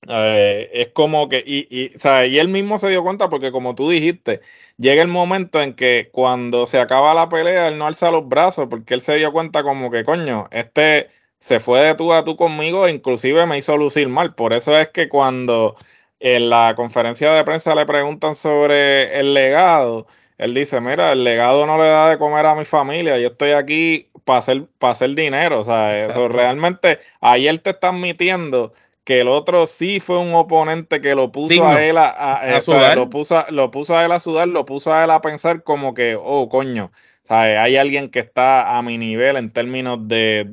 eh, 0.07 0.69
es 0.73 0.89
como 0.89 1.27
que, 1.29 1.43
y, 1.45 1.67
y, 1.69 1.91
y 2.27 2.37
él 2.39 2.47
mismo 2.49 2.79
se 2.79 2.89
dio 2.89 3.03
cuenta 3.03 3.29
porque 3.29 3.51
como 3.51 3.75
tú 3.75 3.89
dijiste, 3.89 4.41
llega 4.77 5.01
el 5.01 5.07
momento 5.07 5.61
en 5.61 5.73
que 5.73 6.09
cuando 6.11 6.65
se 6.65 6.79
acaba 6.79 7.13
la 7.13 7.29
pelea, 7.29 7.67
él 7.67 7.77
no 7.77 7.87
alza 7.87 8.11
los 8.11 8.27
brazos 8.27 8.67
porque 8.69 8.93
él 8.93 9.01
se 9.01 9.15
dio 9.15 9.31
cuenta 9.31 9.63
como 9.63 9.89
que, 9.91 10.03
coño, 10.03 10.47
este 10.51 11.09
se 11.39 11.59
fue 11.59 11.81
de 11.81 11.95
tú 11.95 12.13
a 12.13 12.23
tú 12.23 12.35
conmigo 12.35 12.87
e 12.87 12.91
inclusive 12.91 13.45
me 13.45 13.57
hizo 13.57 13.77
lucir 13.77 14.07
mal. 14.09 14.33
Por 14.35 14.53
eso 14.53 14.77
es 14.77 14.89
que 14.89 15.09
cuando 15.09 15.75
en 16.19 16.49
la 16.49 16.73
conferencia 16.75 17.31
de 17.33 17.43
prensa 17.43 17.75
le 17.75 17.85
preguntan 17.85 18.35
sobre 18.35 19.19
el 19.19 19.33
legado, 19.33 20.07
él 20.37 20.53
dice, 20.53 20.81
mira, 20.81 21.11
el 21.11 21.23
legado 21.23 21.65
no 21.65 21.77
le 21.77 21.87
da 21.87 22.09
de 22.09 22.17
comer 22.17 22.45
a 22.45 22.55
mi 22.55 22.65
familia, 22.65 23.17
yo 23.19 23.29
estoy 23.29 23.51
aquí 23.51 24.09
para 24.23 24.39
hacer, 24.39 24.65
para 24.79 24.93
hacer 24.93 25.15
dinero. 25.15 25.59
O 25.59 25.63
sea, 25.63 26.05
eso 26.07 26.27
realmente, 26.27 26.99
ahí 27.21 27.47
él 27.47 27.61
te 27.61 27.71
está 27.71 27.89
admitiendo 27.89 28.73
que 29.07 29.21
el 29.21 29.29
otro 29.29 29.67
sí 29.67 30.01
fue 30.01 30.19
un 30.19 30.33
oponente 30.33 30.99
que 30.99 31.15
lo 31.15 31.31
puso 31.31 31.65
a 31.65 31.81
él 31.81 31.97
a, 31.97 32.59
sudar. 32.61 32.97
lo 32.97 33.09
puso, 33.09 33.41
lo 33.51 33.71
puso 33.71 33.95
a 33.95 34.03
él 34.03 34.11
a 34.11 34.19
sudar, 34.19 34.49
lo 34.49 34.65
puso 34.65 34.93
a 34.93 35.05
él 35.05 35.11
a 35.11 35.21
pensar 35.21 35.63
como 35.63 35.93
que, 35.93 36.17
oh, 36.21 36.49
coño, 36.49 36.91
hay 37.29 37.77
alguien 37.77 38.09
que 38.09 38.19
está 38.19 38.77
a 38.77 38.81
mi 38.81 38.97
nivel 38.97 39.37
en 39.37 39.49
términos 39.49 40.09
de, 40.09 40.51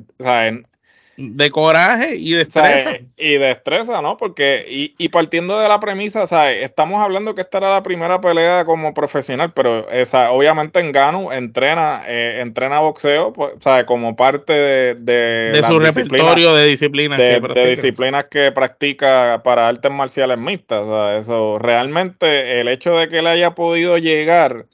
de 1.17 1.49
coraje 1.49 2.15
y 2.15 2.33
destreza. 2.33 2.97
Y 3.17 3.37
destreza, 3.37 4.01
¿no? 4.01 4.17
Porque, 4.17 4.65
y, 4.69 4.95
y 4.97 5.09
partiendo 5.09 5.59
de 5.59 5.69
la 5.69 5.79
premisa, 5.79 6.27
¿sabes? 6.27 6.63
Estamos 6.63 7.01
hablando 7.01 7.33
que 7.33 7.41
esta 7.41 7.59
era 7.59 7.69
la 7.69 7.83
primera 7.83 8.19
pelea 8.19 8.65
como 8.65 8.93
profesional, 8.93 9.53
pero 9.53 9.89
esa, 9.89 10.31
obviamente 10.31 10.79
en 10.79 10.91
Ganu 10.91 11.31
entrena, 11.31 12.03
eh, 12.07 12.39
entrena 12.41 12.79
boxeo, 12.79 13.31
pues, 13.31 13.53
¿sabes? 13.61 13.85
Como 13.85 14.15
parte 14.15 14.53
de, 14.53 14.95
de, 14.95 15.63
su 15.65 15.79
repertorio 15.79 16.53
de 16.53 16.67
disciplinas 16.67 17.17
de, 17.17 17.41
que 17.41 17.59
de 17.59 17.69
disciplinas 17.69 18.25
que 18.25 18.51
practica 18.51 19.41
para 19.43 19.67
artes 19.67 19.91
marciales 19.91 20.37
mixtas. 20.37 20.85
Eso, 21.19 21.59
realmente 21.59 22.59
el 22.59 22.67
hecho 22.67 22.97
de 22.97 23.07
que 23.07 23.19
él 23.19 23.27
haya 23.27 23.55
podido 23.55 23.97
llegar 23.97 24.65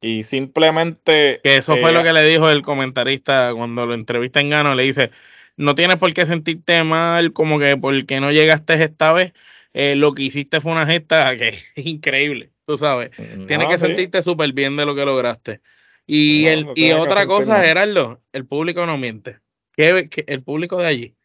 y 0.00 0.24
simplemente... 0.24 1.40
Que 1.42 1.56
eso 1.56 1.76
fue 1.76 1.92
lo 1.92 2.00
eh, 2.00 2.02
que 2.02 2.12
le 2.12 2.24
dijo 2.24 2.50
el 2.50 2.62
comentarista 2.62 3.52
cuando 3.54 3.86
lo 3.86 3.94
entrevista 3.94 4.40
en 4.40 4.50
Gano, 4.50 4.74
le 4.74 4.82
dice 4.82 5.10
no 5.56 5.74
tienes 5.74 5.96
por 5.96 6.12
qué 6.14 6.26
sentirte 6.26 6.82
mal, 6.84 7.32
como 7.32 7.58
que 7.58 7.76
porque 7.76 8.20
no 8.20 8.30
llegaste 8.30 8.82
esta 8.82 9.12
vez. 9.12 9.32
Eh, 9.74 9.96
lo 9.96 10.12
que 10.12 10.22
hiciste 10.22 10.60
fue 10.60 10.72
una 10.72 10.86
gesta 10.86 11.36
que 11.38 11.48
es 11.74 11.86
increíble, 11.86 12.50
tú 12.66 12.76
sabes. 12.76 13.10
Mm, 13.18 13.46
tienes 13.46 13.68
que 13.68 13.78
sentirte 13.78 14.22
súper 14.22 14.52
bien 14.52 14.76
de 14.76 14.86
lo 14.86 14.94
que 14.94 15.04
lograste. 15.04 15.60
Y, 16.06 16.46
el, 16.46 16.66
y 16.74 16.92
otra 16.92 17.26
cosa, 17.26 17.62
Gerardo, 17.62 18.20
el 18.32 18.44
público 18.44 18.84
no 18.86 18.98
miente. 18.98 19.38
¿Qué, 19.74 20.10
el 20.26 20.42
público 20.42 20.78
de 20.78 20.86
allí, 20.86 21.16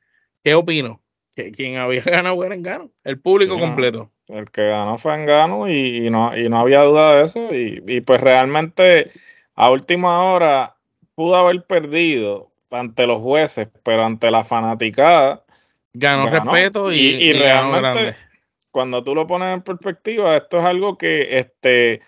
¿qué 0.43 0.53
opino? 0.53 1.01
Que 1.35 1.51
quien 1.51 1.77
había 1.77 2.01
ganado 2.05 2.43
era 2.43 2.55
en 2.55 2.63
gano, 2.63 2.91
el 3.03 3.19
público 3.19 3.59
completo. 3.59 4.11
el 4.27 4.49
que 4.49 4.67
ganó 4.67 4.97
fue 4.97 5.15
en 5.15 5.25
gano 5.25 5.69
y, 5.69 6.09
no, 6.09 6.37
y 6.37 6.47
no 6.47 6.59
había 6.59 6.83
duda 6.83 7.15
de 7.15 7.23
eso. 7.25 7.53
Y, 7.53 7.83
y 7.87 8.01
pues 8.01 8.21
realmente 8.21 9.11
a 9.55 9.71
última 9.71 10.23
hora 10.23 10.77
pudo 11.15 11.35
haber 11.35 11.65
perdido, 11.65 12.51
ante 12.71 13.07
los 13.07 13.21
jueces, 13.21 13.67
pero 13.83 14.05
ante 14.05 14.31
la 14.31 14.43
fanaticada. 14.43 15.43
Ganó, 15.93 16.29
respeto 16.29 16.91
y, 16.91 17.33
realmente, 17.33 18.15
cuando 18.69 19.03
tú 19.03 19.15
lo 19.15 19.25
pones 19.25 19.53
en 19.53 19.61
perspectiva, 19.61 20.35
esto 20.37 20.59
es 20.59 20.65
algo 20.65 20.97
que 20.97 21.39
este. 21.39 22.01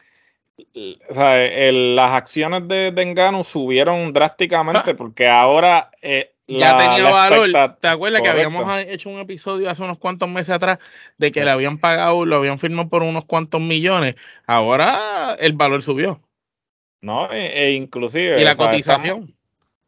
las 0.76 2.12
acciones 2.12 2.68
de, 2.68 2.92
de 2.92 3.44
subieron 3.44 4.14
drásticamente 4.14 4.94
porque 4.94 5.28
ahora 5.28 5.90
eh, 6.02 6.36
ya 6.46 6.78
tenía 6.78 7.10
valor. 7.10 7.78
¿Te 7.80 7.88
acuerdas 7.88 8.22
que 8.22 8.30
habíamos 8.30 8.80
hecho 8.82 9.10
un 9.10 9.20
episodio 9.20 9.70
hace 9.70 9.82
unos 9.82 9.98
cuantos 9.98 10.30
meses 10.30 10.52
atrás 10.52 10.78
de 11.18 11.32
que 11.32 11.44
le 11.44 11.50
habían 11.50 11.80
pagado, 11.80 12.26
lo 12.26 12.36
habían 12.36 12.60
firmado 12.60 12.90
por 12.90 13.02
unos 13.02 13.26
cuantos 13.26 13.62
millones? 13.62 14.16
Ahora 14.46 15.36
el 15.40 15.54
valor 15.54 15.82
subió. 15.82 16.22
No, 17.02 17.32
e, 17.32 17.66
e 17.66 17.72
inclusive. 17.72 18.40
Y 18.40 18.44
la 18.44 18.56
cotización 18.56 19.39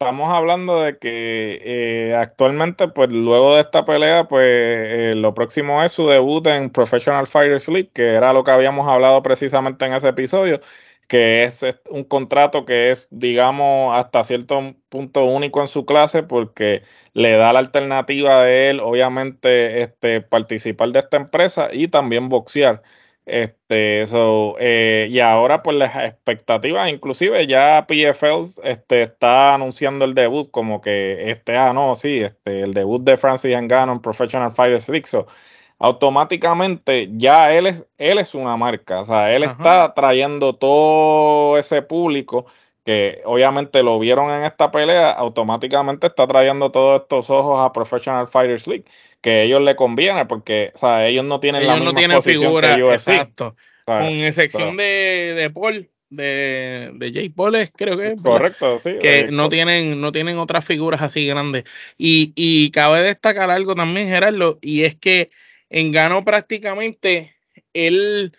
estamos 0.02 0.32
hablando 0.32 0.82
de 0.82 0.98
que 0.98 1.58
eh, 1.62 2.14
actualmente, 2.14 2.88
pues 2.88 3.10
luego 3.10 3.54
de 3.54 3.62
esta 3.62 3.84
pelea, 3.84 4.28
pues 4.28 4.44
eh, 4.46 5.14
lo 5.16 5.34
próximo 5.34 5.82
es 5.82 5.92
su 5.92 6.06
debut 6.08 6.46
en 6.48 6.70
Professional 6.70 7.26
Fighters 7.26 7.68
League, 7.68 7.90
que 7.94 8.14
era 8.14 8.32
lo 8.32 8.44
que 8.44 8.50
habíamos 8.50 8.88
hablado 8.88 9.22
precisamente 9.22 9.84
en 9.84 9.94
ese 9.94 10.08
episodio, 10.08 10.60
que 11.08 11.44
es 11.44 11.64
un 11.90 12.04
contrato 12.04 12.64
que 12.64 12.90
es, 12.90 13.08
digamos, 13.10 13.96
hasta 13.96 14.24
cierto 14.24 14.74
punto 14.88 15.24
único 15.24 15.60
en 15.60 15.66
su 15.68 15.86
clase, 15.86 16.22
porque 16.22 16.82
le 17.12 17.32
da 17.32 17.52
la 17.52 17.60
alternativa 17.60 18.42
de 18.42 18.70
él, 18.70 18.80
obviamente, 18.80 19.82
este, 19.82 20.20
participar 20.20 20.90
de 20.90 21.00
esta 21.00 21.16
empresa 21.16 21.68
y 21.72 21.88
también 21.88 22.28
boxear. 22.28 22.82
Este, 23.24 24.04
so, 24.08 24.56
eh, 24.58 25.06
y 25.08 25.20
ahora 25.20 25.62
pues 25.62 25.76
las 25.76 25.94
expectativas, 25.94 26.90
inclusive 26.90 27.46
ya 27.46 27.86
PFL 27.86 28.60
este, 28.64 29.02
está 29.04 29.54
anunciando 29.54 30.04
el 30.04 30.14
debut 30.14 30.50
como 30.50 30.80
que 30.80 31.30
este, 31.30 31.56
ah, 31.56 31.72
no, 31.72 31.94
sí, 31.94 32.18
este, 32.20 32.62
el 32.62 32.74
debut 32.74 33.02
de 33.02 33.16
Francis 33.16 33.56
Ngannou 33.56 33.94
en 33.94 34.02
Professional 34.02 34.50
Fighters 34.50 34.88
League. 34.88 35.06
automáticamente 35.78 37.10
ya 37.12 37.52
él 37.52 37.66
es, 37.66 37.86
él 37.98 38.18
es 38.18 38.34
una 38.34 38.56
marca, 38.56 39.02
o 39.02 39.04
sea, 39.04 39.32
él 39.34 39.44
está 39.44 39.94
trayendo 39.94 40.54
todo 40.56 41.58
ese 41.58 41.82
público 41.82 42.46
que 42.84 43.20
obviamente 43.24 43.82
lo 43.82 43.98
vieron 43.98 44.30
en 44.30 44.44
esta 44.44 44.70
pelea, 44.70 45.10
automáticamente 45.12 46.06
está 46.06 46.26
trayendo 46.26 46.70
todos 46.70 47.02
estos 47.02 47.30
ojos 47.30 47.64
a 47.64 47.72
Professional 47.72 48.26
Fighters 48.26 48.66
League 48.66 48.84
que 49.20 49.44
ellos 49.44 49.62
le 49.62 49.76
conviene 49.76 50.26
porque 50.26 50.72
o 50.74 50.78
sea, 50.78 51.06
ellos 51.06 51.24
no 51.24 51.40
tienen 51.40 51.66
la 51.66 51.76
misma 51.76 52.14
no 52.14 52.22
figura, 52.22 52.76
que 52.76 52.82
UFC. 52.82 53.08
Exacto. 53.08 53.56
Con 53.84 54.04
excepción 54.04 54.76
de, 54.76 55.34
de 55.36 55.50
Paul, 55.50 55.88
de, 56.10 56.90
de 56.94 57.12
Jay 57.12 57.28
Paul 57.30 57.56
creo 57.74 57.96
que 57.96 58.16
correcto, 58.16 58.78
sí. 58.78 58.96
Que 59.00 59.28
no 59.30 59.48
tienen, 59.48 60.00
no 60.00 60.12
tienen 60.12 60.38
otras 60.38 60.64
figuras 60.64 61.02
así 61.02 61.26
grandes. 61.26 61.64
Y, 61.98 62.32
y 62.34 62.70
cabe 62.70 63.02
destacar 63.02 63.50
algo 63.50 63.74
también, 63.74 64.08
Gerardo, 64.08 64.58
y 64.60 64.82
es 64.82 64.96
que 64.96 65.30
en 65.70 65.90
ganó 65.90 66.24
prácticamente 66.24 67.34
él 67.72 68.32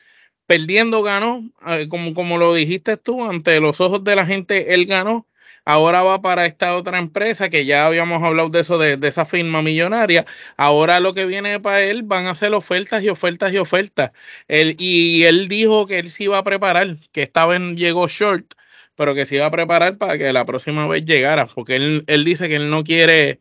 perdiendo 0.45 1.03
ganó, 1.03 1.43
eh, 1.67 1.87
como, 1.89 2.13
como 2.13 2.37
lo 2.37 2.53
dijiste 2.53 2.97
tú, 2.97 3.23
ante 3.23 3.59
los 3.59 3.81
ojos 3.81 4.03
de 4.03 4.15
la 4.15 4.25
gente, 4.25 4.73
él 4.73 4.85
ganó 4.85 5.27
ahora 5.65 6.01
va 6.03 6.21
para 6.21 6.45
esta 6.45 6.75
otra 6.75 6.97
empresa 6.97 7.49
que 7.49 7.65
ya 7.65 7.85
habíamos 7.85 8.21
hablado 8.23 8.49
de 8.49 8.59
eso, 8.61 8.77
de, 8.77 8.97
esa 9.07 9.25
firma 9.25 9.61
millonaria. 9.61 10.25
Ahora 10.57 10.99
lo 10.99 11.13
que 11.13 11.25
viene 11.25 11.59
para 11.59 11.81
él 11.83 12.03
van 12.03 12.27
a 12.27 12.35
ser 12.35 12.53
ofertas 12.53 13.03
y 13.03 13.09
ofertas 13.09 13.53
y 13.53 13.57
ofertas. 13.57 14.11
Él, 14.47 14.75
y 14.79 15.23
él 15.23 15.47
dijo 15.47 15.85
que 15.85 15.99
él 15.99 16.11
se 16.11 16.25
iba 16.25 16.37
a 16.37 16.43
preparar, 16.43 16.97
que 17.11 17.23
esta 17.23 17.45
vez 17.45 17.61
llegó 17.75 18.07
short, 18.07 18.53
pero 18.95 19.15
que 19.15 19.25
se 19.25 19.35
iba 19.35 19.45
a 19.45 19.51
preparar 19.51 19.97
para 19.97 20.17
que 20.17 20.33
la 20.33 20.45
próxima 20.45 20.87
vez 20.87 21.05
llegara, 21.05 21.47
porque 21.47 21.75
él, 21.75 22.03
él 22.07 22.23
dice 22.25 22.47
que 22.49 22.55
él 22.57 22.69
no 22.69 22.83
quiere, 22.83 23.39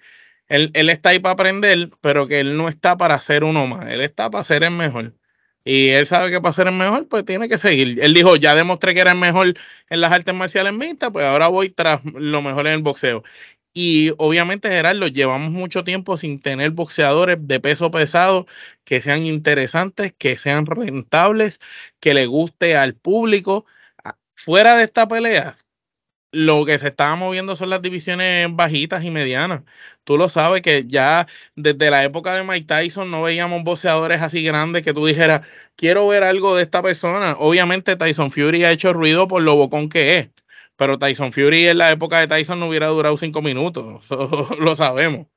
él, 0.49 0.71
él 0.75 0.91
está 0.91 1.11
ahí 1.11 1.19
para 1.19 1.35
aprender, 1.35 1.91
pero 2.01 2.27
que 2.27 2.41
él 2.41 2.57
no 2.57 2.69
está 2.69 2.97
para 2.97 3.21
ser 3.21 3.45
uno 3.45 3.67
más, 3.67 3.91
él 3.91 4.01
está 4.01 4.31
para 4.31 4.45
ser 4.45 4.65
el 4.65 4.73
mejor 4.73 5.15
y 5.65 5.91
él 5.91 6.07
sabe 6.07 6.31
que 6.31 6.41
para 6.41 6.53
ser 6.53 6.69
el 6.69 6.75
mejor, 6.75 7.09
pues 7.09 7.25
tiene 7.25 7.49
que 7.49 7.59
seguir. 7.59 7.99
Él 8.03 8.15
dijo, 8.15 8.37
ya 8.37 8.55
demostré 8.55 8.95
que 8.95 9.01
era 9.01 9.13
el 9.13 9.19
mejor 9.19 9.55
en 9.91 10.01
las 10.01 10.13
artes 10.13 10.35
marciales 10.35 10.73
mixtas, 10.75 11.11
pues 11.13 11.25
ahora 11.25 11.49
voy 11.49 11.71
tras 11.71 12.05
lo 12.05 12.43
mejor 12.43 12.67
en 12.67 12.75
el 12.75 12.83
boxeo. 12.83 13.23
Y 13.75 14.13
obviamente, 14.19 14.69
Gerardo, 14.69 15.09
llevamos 15.09 15.51
mucho 15.51 15.85
tiempo 15.85 16.17
sin 16.17 16.41
tener 16.41 16.71
boxeadores 16.73 17.39
de 17.41 17.61
peso 17.61 17.91
pesado 17.91 18.47
que 18.85 19.01
sean 19.01 19.25
interesantes, 19.25 20.13
que 20.19 20.37
sean 20.37 20.67
rentables, 20.67 21.61
que 22.01 22.15
le 22.15 22.27
guste 22.27 22.77
al 22.77 22.95
público. 22.95 23.65
Fuera 24.35 24.77
de 24.77 24.85
esta 24.85 25.09
pelea, 25.09 25.57
lo 26.33 26.65
que 26.65 26.79
se 26.79 26.89
estaba 26.89 27.15
moviendo 27.17 27.57
son 27.57 27.71
las 27.71 27.83
divisiones 27.83 28.49
bajitas 28.55 29.05
y 29.05 29.11
medianas. 29.11 29.63
Tú 30.05 30.17
lo 30.19 30.29
sabes 30.29 30.63
que 30.63 30.85
ya 30.87 31.27
desde 31.55 31.91
la 31.91 32.05
época 32.05 32.35
de 32.35 32.43
Mike 32.43 32.67
Tyson 32.67 33.11
no 33.11 33.23
veíamos 33.23 33.63
boxeadores 33.65 34.23
así 34.23 34.43
grandes 34.43 34.83
que 34.85 34.95
tú 34.95 35.07
dijeras, 35.07 35.47
quiero 35.77 36.09
ver 36.09 36.25
algo 36.25 36.57
de 36.57 36.63
esta 36.63 36.83
persona. 36.83 37.37
Obviamente 37.39 37.97
Tyson 37.97 38.33
Fury 38.33 38.65
ha 38.65 38.73
hecho 38.73 38.93
ruido 38.93 39.29
por 39.29 39.43
lo 39.43 39.55
bocón 39.57 39.89
que 39.89 40.19
es, 40.19 40.31
pero 40.77 40.99
Tyson 40.99 41.33
Fury 41.33 41.69
en 41.69 41.79
la 41.79 41.91
época 41.93 42.19
de 42.21 42.29
Tyson 42.29 42.59
no 42.61 42.69
hubiera 42.69 42.89
durado 42.89 43.17
cinco 43.17 43.43
minutos, 43.43 44.05
lo 44.59 44.77
sabemos. 44.77 45.32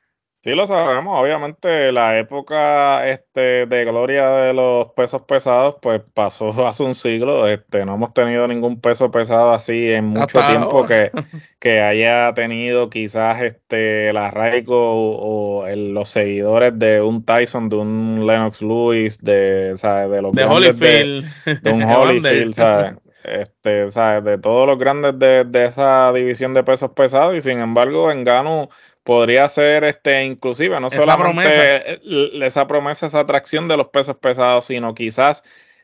Sí, 0.46 0.52
lo 0.52 0.68
sabemos. 0.68 1.20
Obviamente, 1.20 1.92
la 1.92 2.20
época 2.20 3.08
este, 3.08 3.66
de 3.66 3.84
gloria 3.84 4.30
de 4.30 4.54
los 4.54 4.92
pesos 4.92 5.24
pesados, 5.24 5.78
pues 5.82 6.04
pasó 6.14 6.50
hace 6.68 6.84
un 6.84 6.94
siglo. 6.94 7.48
Este, 7.48 7.84
no 7.84 7.96
hemos 7.96 8.14
tenido 8.14 8.48
ningún 8.48 8.80
peso 8.80 9.10
pesado 9.10 9.56
así 9.56 9.92
en 9.92 10.06
mucho 10.06 10.40
tiempo 10.48 10.86
que, 10.86 11.10
que, 11.60 11.82
haya 11.82 12.32
tenido 12.36 12.92
quizás 12.92 13.42
este, 13.42 14.10
el 14.10 14.18
arraigo 14.18 14.78
o, 14.78 15.66
los 15.75 16.10
seguidores 16.10 16.78
de 16.78 17.02
un 17.02 17.25
Tyson, 17.25 17.68
de 17.68 17.78
un 17.78 18.28
Lennox 18.28 18.62
Lewis, 18.62 19.24
de, 19.24 19.74
de 19.74 20.22
los 20.22 20.32
de 20.32 20.46
Holyfield. 20.46 21.25
De, 21.64 21.72
un 21.72 21.82
Holyfield, 21.92 22.54
¿sabes? 22.54 22.94
Este, 23.24 23.90
¿sabes? 23.90 24.24
De 24.24 24.38
todos 24.38 24.68
los 24.68 24.78
grandes 24.78 25.18
de, 25.18 25.44
de, 25.44 25.66
esa 25.66 26.14
división 26.14 26.54
de 26.54 26.64
pesos 26.64 26.92
pesados 26.92 27.36
y 27.36 27.42
sin 27.42 27.60
embargo 27.60 28.12
en 28.12 28.24
Gano 28.24 28.70
podría 29.06 29.48
ser 29.48 29.84
este 29.84 30.26
inclusive 30.26 30.80
no 30.80 30.90
solamente 30.90 32.02
esa 32.44 32.68
promesa, 32.68 33.06
esa 33.06 33.20
atracción 33.20 33.68
de 33.68 33.78
los 33.78 33.90
pesos 33.90 34.18
pesados, 34.18 34.66
sino 34.66 34.96
quizás 34.96 35.44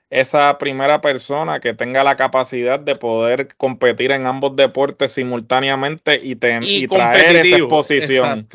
esa 0.10 0.58
primera 0.58 1.02
persona 1.02 1.60
que 1.60 1.76
tenga 1.76 2.04
la 2.04 2.16
capacidad 2.16 2.80
de 2.80 2.96
poder 2.96 3.48
competir 3.56 4.12
en 4.12 4.26
ambos 4.26 4.56
deportes 4.56 5.14
simultáneamente 5.14 6.20
y, 6.22 6.32
y, 6.32 6.88
traer 6.88 7.46
esa 7.46 7.58
exposición 7.58 8.48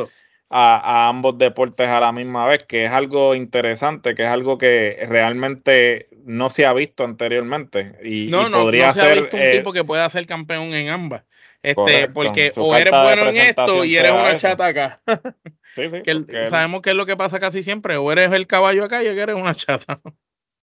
a, 0.50 1.08
ambos 1.08 1.38
deportes 1.38 1.88
a 1.88 2.00
la 2.00 2.10
misma 2.10 2.46
vez, 2.46 2.64
que 2.64 2.86
es 2.86 2.90
algo 2.90 3.36
interesante, 3.36 4.16
que 4.16 4.24
es 4.24 4.28
algo 4.28 4.58
que 4.58 4.98
realmente 5.08 6.08
no 6.24 6.50
se 6.50 6.66
ha 6.66 6.72
visto 6.72 7.04
anteriormente. 7.04 7.94
Y, 8.04 8.26
no, 8.26 8.48
no, 8.48 8.62
podría 8.62 8.88
no 8.88 8.92
se 8.94 9.00
ser, 9.00 9.12
ha 9.12 9.14
visto 9.14 9.36
un 9.36 9.50
tipo 9.52 9.72
que 9.72 9.84
pueda 9.84 10.08
ser 10.08 10.26
campeón 10.26 10.74
en 10.74 10.88
ambas. 10.88 11.22
Este, 11.66 12.08
porque 12.10 12.52
o 12.56 12.76
eres 12.76 12.92
bueno 12.92 13.28
en 13.28 13.36
esto 13.38 13.84
y 13.84 13.96
eres 13.96 14.12
una 14.12 14.36
chata 14.38 14.66
acá. 14.66 15.00
Sí, 15.74 15.90
sí, 15.90 16.00
sabemos 16.48 16.80
que 16.80 16.88
es 16.88 16.96
lo 16.96 17.04
que 17.04 17.18
pasa 17.18 17.38
casi 17.38 17.62
siempre, 17.62 17.98
o 17.98 18.10
eres 18.10 18.32
el 18.32 18.46
caballo 18.46 18.82
acá 18.82 19.02
y 19.02 19.08
eres 19.08 19.36
una 19.36 19.54
chata. 19.54 20.00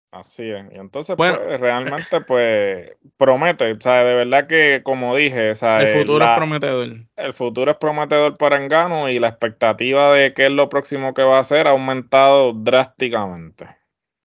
Así 0.10 0.50
es, 0.50 0.66
y 0.72 0.80
entonces 0.80 1.16
pues, 1.16 1.38
realmente 1.60 2.22
pues 2.22 2.96
promete, 3.16 3.72
o 3.74 3.80
sea, 3.80 4.04
de 4.06 4.16
verdad 4.16 4.48
que 4.48 4.82
como 4.82 5.16
dije, 5.16 5.52
o 5.52 5.56
sea, 5.56 5.82
el 5.82 6.00
futuro 6.00 6.26
es 6.26 6.32
prometedor. 6.36 6.90
El 7.16 7.34
futuro 7.36 7.72
es 7.72 7.78
prometedor 7.78 8.36
para 8.40 8.58
Engano 8.58 9.08
y 9.08 9.20
la 9.20 9.28
expectativa 9.28 10.12
de 10.14 10.34
qué 10.34 10.48
es 10.48 10.52
lo 10.52 10.68
próximo 10.68 11.14
que 11.14 11.22
va 11.22 11.38
a 11.38 11.42
hacer 11.42 11.68
ha 11.68 11.72
aumentado 11.72 12.54
drásticamente. 12.54 13.68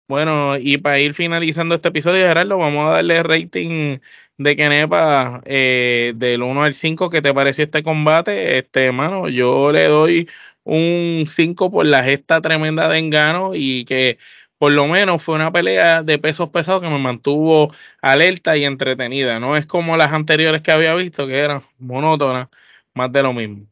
Bueno, 0.09 0.56
y 0.59 0.78
para 0.78 0.99
ir 1.00 1.14
finalizando 1.14 1.75
este 1.75 1.88
episodio, 1.88 2.26
Gerardo, 2.26 2.59
vamos 2.59 2.88
a 2.88 2.92
darle 2.92 3.23
rating 3.23 3.99
de 4.38 4.56
Kenepa 4.56 5.40
eh, 5.44 6.12
del 6.16 6.42
1 6.42 6.62
al 6.64 6.75
5, 6.75 7.11
¿qué 7.11 7.23
te 7.23 7.32
pareció 7.35 7.64
este 7.64 7.82
combate? 7.82 8.59
Este, 8.59 8.87
hermano, 8.87 9.28
yo 9.28 9.73
le 9.73 9.85
doy 9.85 10.28
un 10.64 11.25
5 11.28 11.71
por 11.71 11.87
la 11.87 12.02
gesta 12.04 12.40
tremenda 12.40 12.88
de 12.88 12.99
Engano 12.99 13.52
y 13.54 13.85
que 13.85 14.18
por 14.59 14.73
lo 14.73 14.87
menos 14.87 15.23
fue 15.23 15.35
una 15.35 15.52
pelea 15.52 16.02
de 16.02 16.18
pesos 16.18 16.50
pesados 16.50 16.82
que 16.82 16.88
me 16.88 16.99
mantuvo 16.99 17.73
alerta 18.00 18.56
y 18.56 18.64
entretenida. 18.64 19.40
No 19.40 19.56
es 19.56 19.66
como 19.66 19.97
las 19.97 20.12
anteriores 20.12 20.62
que 20.62 20.73
había 20.73 20.94
visto, 20.94 21.26
que 21.26 21.38
eran 21.38 21.62
monótonas, 21.78 22.49
más 22.94 23.11
de 23.12 23.23
lo 23.23 23.32
mismo. 23.32 23.66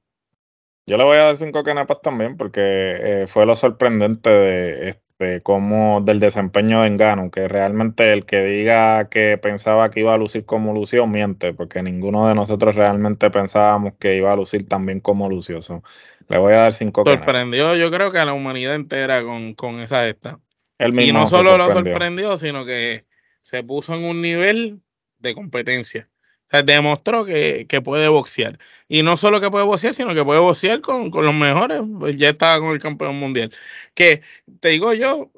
Yo 0.87 0.97
le 0.97 1.05
voy 1.05 1.19
a 1.19 1.23
dar 1.23 1.37
5 1.37 1.63
Kenepas 1.63 2.01
también 2.01 2.37
porque 2.37 2.61
eh, 2.61 3.27
fue 3.29 3.47
lo 3.47 3.55
sorprendente 3.55 4.31
de 4.31 5.01
de 5.21 5.43
cómo, 5.43 6.01
del 6.01 6.19
desempeño 6.19 6.81
de 6.81 6.89
Engano, 6.89 7.31
que 7.31 7.47
realmente 7.47 8.13
el 8.13 8.25
que 8.25 8.43
diga 8.43 9.09
que 9.11 9.37
pensaba 9.37 9.91
que 9.91 10.01
iba 10.01 10.15
a 10.15 10.17
lucir 10.17 10.47
como 10.47 10.73
lució, 10.73 11.07
miente, 11.07 11.53
porque 11.53 11.83
ninguno 11.83 12.27
de 12.27 12.35
nosotros 12.35 12.75
realmente 12.75 13.31
pensábamos 13.31 13.93
que 13.99 14.17
iba 14.17 14.33
a 14.33 14.37
lucir 14.37 14.67
también 14.67 15.01
como 15.01 15.29
lucioso. 15.29 15.83
Le 16.29 16.39
voy 16.39 16.55
a 16.55 16.59
dar 16.59 16.73
cinco 16.73 17.05
Sorprendió, 17.05 17.77
yo 17.77 17.91
creo 17.91 18.11
que 18.11 18.19
a 18.19 18.25
la 18.25 18.33
humanidad 18.33 18.75
entera 18.75 19.23
con, 19.23 19.53
con 19.53 19.81
esa 19.81 20.09
esta. 20.09 20.41
y 20.79 21.13
no 21.13 21.27
solo 21.27 21.59
lo 21.59 21.67
sorprendió, 21.67 22.39
sino 22.39 22.65
que 22.65 23.05
se 23.43 23.63
puso 23.63 23.95
en 23.95 24.05
un 24.05 24.23
nivel 24.23 24.81
de 25.19 25.35
competencia. 25.35 26.09
Sea, 26.51 26.63
demostró 26.63 27.25
que, 27.25 27.67
que, 27.69 27.81
puede 27.81 28.09
boxear. 28.09 28.59
Y 28.89 29.03
no 29.03 29.17
solo 29.17 29.41
que 29.41 29.51
puede 29.51 29.65
boxear, 29.65 29.95
sino 29.95 30.15
que 30.15 30.25
puede 30.25 30.41
boxear 30.41 30.81
con, 30.81 31.11
con 31.11 31.25
los 31.25 31.35
mejores. 31.35 31.81
Pues 31.99 32.17
ya 32.17 32.31
estaba 32.31 32.59
con 32.61 32.73
el 32.73 32.81
campeón 32.81 33.19
mundial. 33.19 33.53
Que 33.95 34.23
te 34.61 34.71
digo 34.71 34.93
yo, 34.95 35.31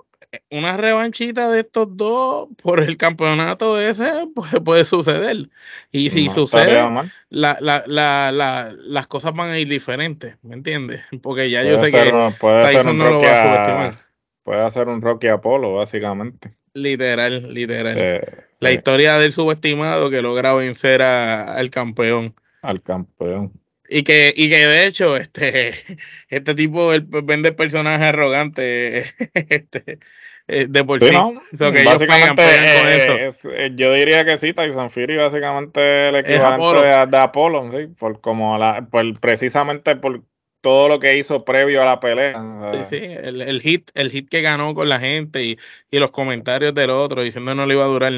una 0.50 0.76
revanchita 0.76 1.50
de 1.50 1.60
estos 1.60 1.96
dos 1.96 2.48
por 2.62 2.80
el 2.80 2.96
campeonato 2.96 3.80
ese 3.80 4.28
pues, 4.34 4.52
puede 4.64 4.84
suceder. 4.84 5.48
Y 5.90 6.10
si 6.10 6.30
sucede, 6.30 6.82
la, 7.28 7.58
la, 7.60 7.84
la, 7.86 8.72
las 8.78 9.06
cosas 9.06 9.34
van 9.34 9.50
a 9.50 9.58
ir 9.58 9.68
diferentes, 9.68 10.36
¿me 10.42 10.54
entiendes? 10.54 11.02
Porque 11.22 11.50
ya 11.50 11.62
yo 11.62 11.78
sé 11.78 11.90
que 11.90 12.12
Tyson 12.40 12.98
no 12.98 13.10
lo 13.10 13.20
va 13.20 13.42
a 13.42 13.46
subestimar. 13.46 13.94
Puede 14.42 14.60
hacer 14.60 14.88
un 14.88 15.00
Rocky 15.00 15.28
Apolo, 15.28 15.74
básicamente. 15.74 16.52
Literal, 16.74 17.52
literal. 17.52 17.94
Eh, 17.96 18.41
la 18.62 18.70
eh. 18.70 18.74
historia 18.74 19.18
del 19.18 19.32
subestimado 19.32 20.08
que 20.08 20.22
logra 20.22 20.54
vencer 20.54 21.02
al 21.02 21.68
campeón. 21.70 22.34
Al 22.62 22.80
campeón. 22.80 23.52
Y 23.88 24.04
que, 24.04 24.32
y 24.34 24.48
que 24.48 24.66
de 24.66 24.86
hecho, 24.86 25.16
este, 25.16 25.74
este 26.28 26.54
tipo 26.54 26.92
el, 26.92 27.02
vende 27.02 27.52
personajes 27.52 28.06
arrogantes 28.06 29.14
este, 29.34 29.98
eh, 30.46 30.66
de 30.68 30.84
por 30.84 31.00
sí. 31.00 31.10
que 31.10 31.84
básicamente, 31.84 33.26
eso. 33.26 33.50
yo 33.74 33.92
diría 33.94 34.24
que 34.24 34.36
sí, 34.36 34.52
Tyson 34.52 34.90
Fury 34.90 35.16
básicamente 35.16 36.08
el 36.08 36.16
equivalente 36.16 36.86
de, 36.86 37.06
de, 37.06 37.18
Apolo, 37.18 37.70
sí, 37.72 37.88
por 37.98 38.20
como 38.20 38.58
la, 38.58 38.86
por, 38.88 39.18
precisamente 39.18 39.96
por 39.96 40.22
todo 40.62 40.88
lo 40.88 40.98
que 40.98 41.18
hizo 41.18 41.44
previo 41.44 41.82
a 41.82 41.84
la 41.84 42.00
pelea. 42.00 42.40
Sí, 42.88 42.98
sí, 42.98 43.04
el, 43.04 43.60
hit, 43.60 43.90
el 43.94 44.10
hit 44.10 44.28
que 44.30 44.40
ganó 44.40 44.74
con 44.74 44.88
la 44.88 45.00
gente 45.00 45.44
y, 45.44 45.58
los 45.90 46.10
comentarios 46.10 46.72
del 46.72 46.90
otro 46.90 47.22
diciendo 47.22 47.50
que 47.50 47.56
no 47.56 47.66
le 47.66 47.74
iba 47.74 47.84
a 47.84 47.88
durar 47.88 48.12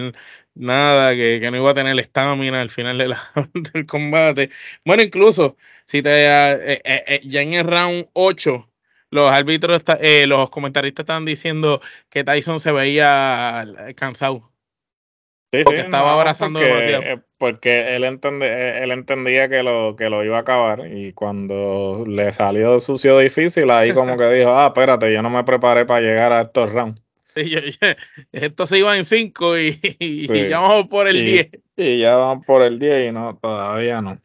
nada, 0.54 1.14
que, 1.14 1.40
no 1.50 1.57
iba 1.57 1.70
a 1.70 1.74
tener 1.74 1.98
estamina 1.98 2.61
al 2.61 2.70
final 2.70 2.98
de 2.98 3.16
del 3.72 3.87
combate. 3.87 4.50
Bueno, 4.85 5.02
incluso 5.02 5.57
si 5.87 6.02
te 6.02 6.26
eh, 6.26 6.83
eh, 6.85 7.04
eh, 7.07 7.20
ya 7.24 7.42
en 7.42 7.54
el 7.54 7.66
round 7.66 8.09
8 8.12 8.70
los 9.11 9.30
árbitros, 9.33 9.83
los 10.26 10.50
comentaristas 10.50 11.04
estaban 11.04 11.24
diciendo 11.24 11.80
que 12.11 12.24
Tyson 12.24 12.61
se 12.61 12.72
veía 12.72 13.64
cansado 13.96 14.53
porque 15.62 15.80
estaba 15.80 16.14
abrazando 16.14 16.58
demasiado. 16.58 17.02
Eh, 17.02 17.20
porque 17.38 17.94
él, 17.94 18.04
eh, 18.04 18.80
él 18.82 18.90
entendía 18.90 19.48
que 19.48 19.62
lo, 19.62 19.94
que 19.96 20.08
lo 20.08 20.24
iba 20.24 20.38
a 20.38 20.40
acabar 20.40 20.90
y 20.90 21.12
cuando 21.12 22.04
le 22.08 22.32
salió 22.32 22.80
sucio 22.80 23.18
difícil, 23.18 23.70
ahí 23.70 23.92
como 23.92 24.16
que 24.16 24.28
dijo, 24.30 24.50
ah, 24.58 24.68
espérate, 24.68 25.12
yo 25.12 25.22
no 25.22 25.30
me 25.30 25.44
preparé 25.44 25.84
para 25.84 26.00
llegar 26.00 26.32
a 26.32 26.42
estos 26.42 26.72
rounds. 26.72 27.02
esto 28.32 28.66
se 28.66 28.78
iba 28.78 28.96
en 28.96 29.04
5 29.04 29.58
y, 29.58 30.48
ya 30.48 30.60
vamos 30.60 30.88
por 30.88 31.08
el 31.08 31.24
10. 31.24 31.48
Y 31.76 31.98
ya 31.98 32.16
vamos 32.16 32.44
por 32.46 32.62
el 32.62 32.78
10 32.78 33.08
y 33.08 33.12
no, 33.12 33.36
todavía 33.40 34.00
no. 34.00 34.20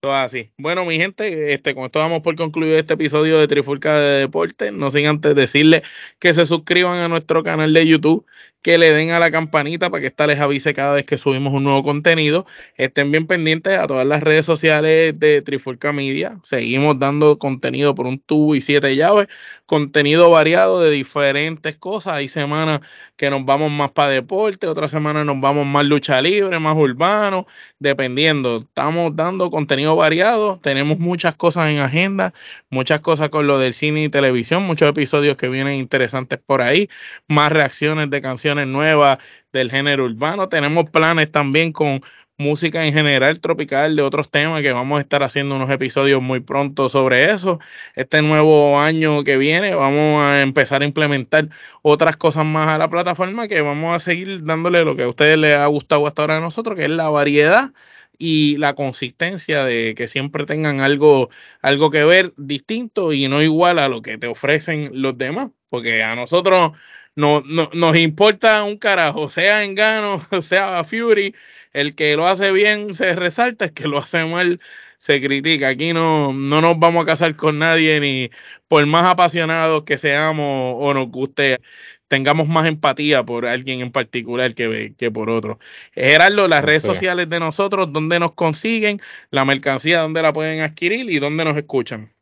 Todo 0.00 0.14
así. 0.14 0.52
Bueno, 0.56 0.84
mi 0.84 0.96
gente, 0.96 1.52
este, 1.52 1.74
con 1.74 1.84
esto 1.84 1.98
vamos 1.98 2.20
por 2.20 2.36
concluir 2.36 2.74
este 2.74 2.94
episodio 2.94 3.40
de 3.40 3.48
Trifulca 3.48 3.98
de 3.98 4.20
Deporte. 4.20 4.70
No 4.70 4.92
sin 4.92 5.08
antes 5.08 5.34
decirles 5.34 5.82
que 6.20 6.32
se 6.34 6.46
suscriban 6.46 6.98
a 6.98 7.08
nuestro 7.08 7.42
canal 7.42 7.72
de 7.72 7.84
YouTube 7.84 8.24
que 8.62 8.76
le 8.76 8.92
den 8.92 9.10
a 9.12 9.20
la 9.20 9.30
campanita 9.30 9.90
para 9.90 10.00
que 10.00 10.08
esta 10.08 10.26
les 10.26 10.40
avise 10.40 10.74
cada 10.74 10.94
vez 10.94 11.04
que 11.04 11.16
subimos 11.16 11.54
un 11.54 11.64
nuevo 11.64 11.82
contenido. 11.82 12.46
Estén 12.76 13.12
bien 13.12 13.26
pendientes 13.26 13.78
a 13.78 13.86
todas 13.86 14.06
las 14.06 14.22
redes 14.22 14.46
sociales 14.46 15.18
de 15.18 15.42
Trifulca 15.42 15.92
Media. 15.92 16.38
Seguimos 16.42 16.98
dando 16.98 17.38
contenido 17.38 17.94
por 17.94 18.06
un 18.06 18.18
tubo 18.18 18.54
y 18.56 18.60
siete 18.60 18.96
llaves, 18.96 19.28
contenido 19.66 20.30
variado 20.30 20.80
de 20.80 20.90
diferentes 20.90 21.76
cosas. 21.76 22.14
Hay 22.14 22.28
semanas 22.28 22.80
que 23.16 23.30
nos 23.30 23.44
vamos 23.44 23.70
más 23.70 23.90
para 23.92 24.10
deporte, 24.10 24.66
otras 24.66 24.90
semanas 24.90 25.24
nos 25.24 25.40
vamos 25.40 25.66
más 25.66 25.84
lucha 25.84 26.20
libre, 26.20 26.58
más 26.58 26.76
urbano, 26.76 27.46
dependiendo. 27.78 28.58
Estamos 28.58 29.14
dando 29.14 29.50
contenido 29.50 29.96
variado, 29.96 30.58
tenemos 30.62 30.98
muchas 30.98 31.34
cosas 31.36 31.70
en 31.70 31.78
agenda, 31.78 32.32
muchas 32.70 33.00
cosas 33.00 33.28
con 33.28 33.46
lo 33.46 33.58
del 33.58 33.74
cine 33.74 34.04
y 34.04 34.08
televisión, 34.08 34.64
muchos 34.64 34.88
episodios 34.88 35.36
que 35.36 35.48
vienen 35.48 35.74
interesantes 35.74 36.38
por 36.44 36.62
ahí, 36.62 36.88
más 37.28 37.52
reacciones 37.52 38.10
de 38.10 38.22
canciones 38.22 38.47
nuevas 38.54 39.18
del 39.52 39.70
género 39.70 40.04
urbano. 40.04 40.48
Tenemos 40.48 40.90
planes 40.90 41.30
también 41.30 41.72
con 41.72 42.00
música 42.38 42.86
en 42.86 42.92
general 42.92 43.40
tropical 43.40 43.96
de 43.96 44.02
otros 44.02 44.30
temas 44.30 44.62
que 44.62 44.72
vamos 44.72 44.98
a 44.98 45.00
estar 45.02 45.22
haciendo 45.24 45.56
unos 45.56 45.70
episodios 45.70 46.22
muy 46.22 46.40
pronto 46.40 46.88
sobre 46.88 47.30
eso. 47.32 47.58
Este 47.96 48.22
nuevo 48.22 48.80
año 48.80 49.24
que 49.24 49.36
viene 49.36 49.74
vamos 49.74 50.22
a 50.24 50.40
empezar 50.42 50.82
a 50.82 50.84
implementar 50.84 51.48
otras 51.82 52.16
cosas 52.16 52.46
más 52.46 52.68
a 52.68 52.78
la 52.78 52.88
plataforma 52.88 53.48
que 53.48 53.60
vamos 53.60 53.94
a 53.96 53.98
seguir 53.98 54.44
dándole 54.44 54.84
lo 54.84 54.94
que 54.94 55.02
a 55.02 55.08
ustedes 55.08 55.36
les 55.36 55.56
ha 55.58 55.66
gustado 55.66 56.06
hasta 56.06 56.22
ahora 56.22 56.36
a 56.36 56.40
nosotros, 56.40 56.76
que 56.76 56.84
es 56.84 56.90
la 56.90 57.08
variedad 57.08 57.72
y 58.18 58.56
la 58.58 58.74
consistencia 58.74 59.64
de 59.64 59.94
que 59.96 60.08
siempre 60.08 60.44
tengan 60.46 60.80
algo, 60.80 61.30
algo 61.62 61.90
que 61.90 62.04
ver 62.04 62.34
distinto 62.36 63.12
y 63.12 63.28
no 63.28 63.42
igual 63.42 63.78
a 63.78 63.88
lo 63.88 64.02
que 64.02 64.18
te 64.18 64.26
ofrecen 64.28 64.90
los 64.92 65.16
demás, 65.18 65.50
porque 65.68 66.02
a 66.02 66.14
nosotros 66.16 66.72
no, 67.18 67.42
nos 67.74 67.96
importa 67.96 68.62
un 68.62 68.76
carajo, 68.78 69.28
sea 69.28 69.64
Engano, 69.64 70.22
sea 70.42 70.84
Fury, 70.84 71.34
el 71.72 71.94
que 71.96 72.16
lo 72.16 72.26
hace 72.28 72.52
bien 72.52 72.94
se 72.94 73.14
resalta, 73.16 73.66
el 73.66 73.72
que 73.72 73.88
lo 73.88 73.98
hace 73.98 74.24
mal 74.24 74.60
se 74.98 75.20
critica. 75.20 75.68
Aquí 75.68 75.92
no, 75.92 76.32
no 76.32 76.60
nos 76.60 76.78
vamos 76.78 77.02
a 77.02 77.06
casar 77.06 77.34
con 77.34 77.58
nadie, 77.58 77.98
ni 78.00 78.30
por 78.68 78.86
más 78.86 79.04
apasionados 79.04 79.82
que 79.84 79.98
seamos 79.98 80.76
o 80.78 80.94
nos 80.94 81.08
guste, 81.08 81.58
tengamos 82.06 82.46
más 82.46 82.66
empatía 82.66 83.24
por 83.24 83.46
alguien 83.46 83.80
en 83.80 83.90
particular 83.90 84.54
que, 84.54 84.94
que 84.96 85.10
por 85.10 85.28
otro. 85.28 85.58
Gerardo, 85.94 86.46
las 86.46 86.64
redes 86.64 86.82
sociales 86.82 87.28
de 87.28 87.40
nosotros, 87.40 87.92
¿dónde 87.92 88.20
nos 88.20 88.34
consiguen? 88.34 89.00
La 89.30 89.44
mercancía, 89.44 90.00
¿dónde 90.02 90.22
la 90.22 90.32
pueden 90.32 90.60
adquirir 90.60 91.10
y 91.10 91.18
dónde 91.18 91.44
nos 91.44 91.56
escuchan? 91.56 92.12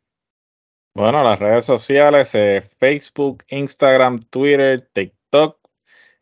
Bueno, 0.97 1.21
las 1.23 1.37
redes 1.37 1.63
sociales, 1.63 2.33
eh, 2.33 2.63
Facebook, 2.79 3.43
Instagram, 3.49 4.19
Twitter, 4.19 4.81
TikTok, 4.81 5.59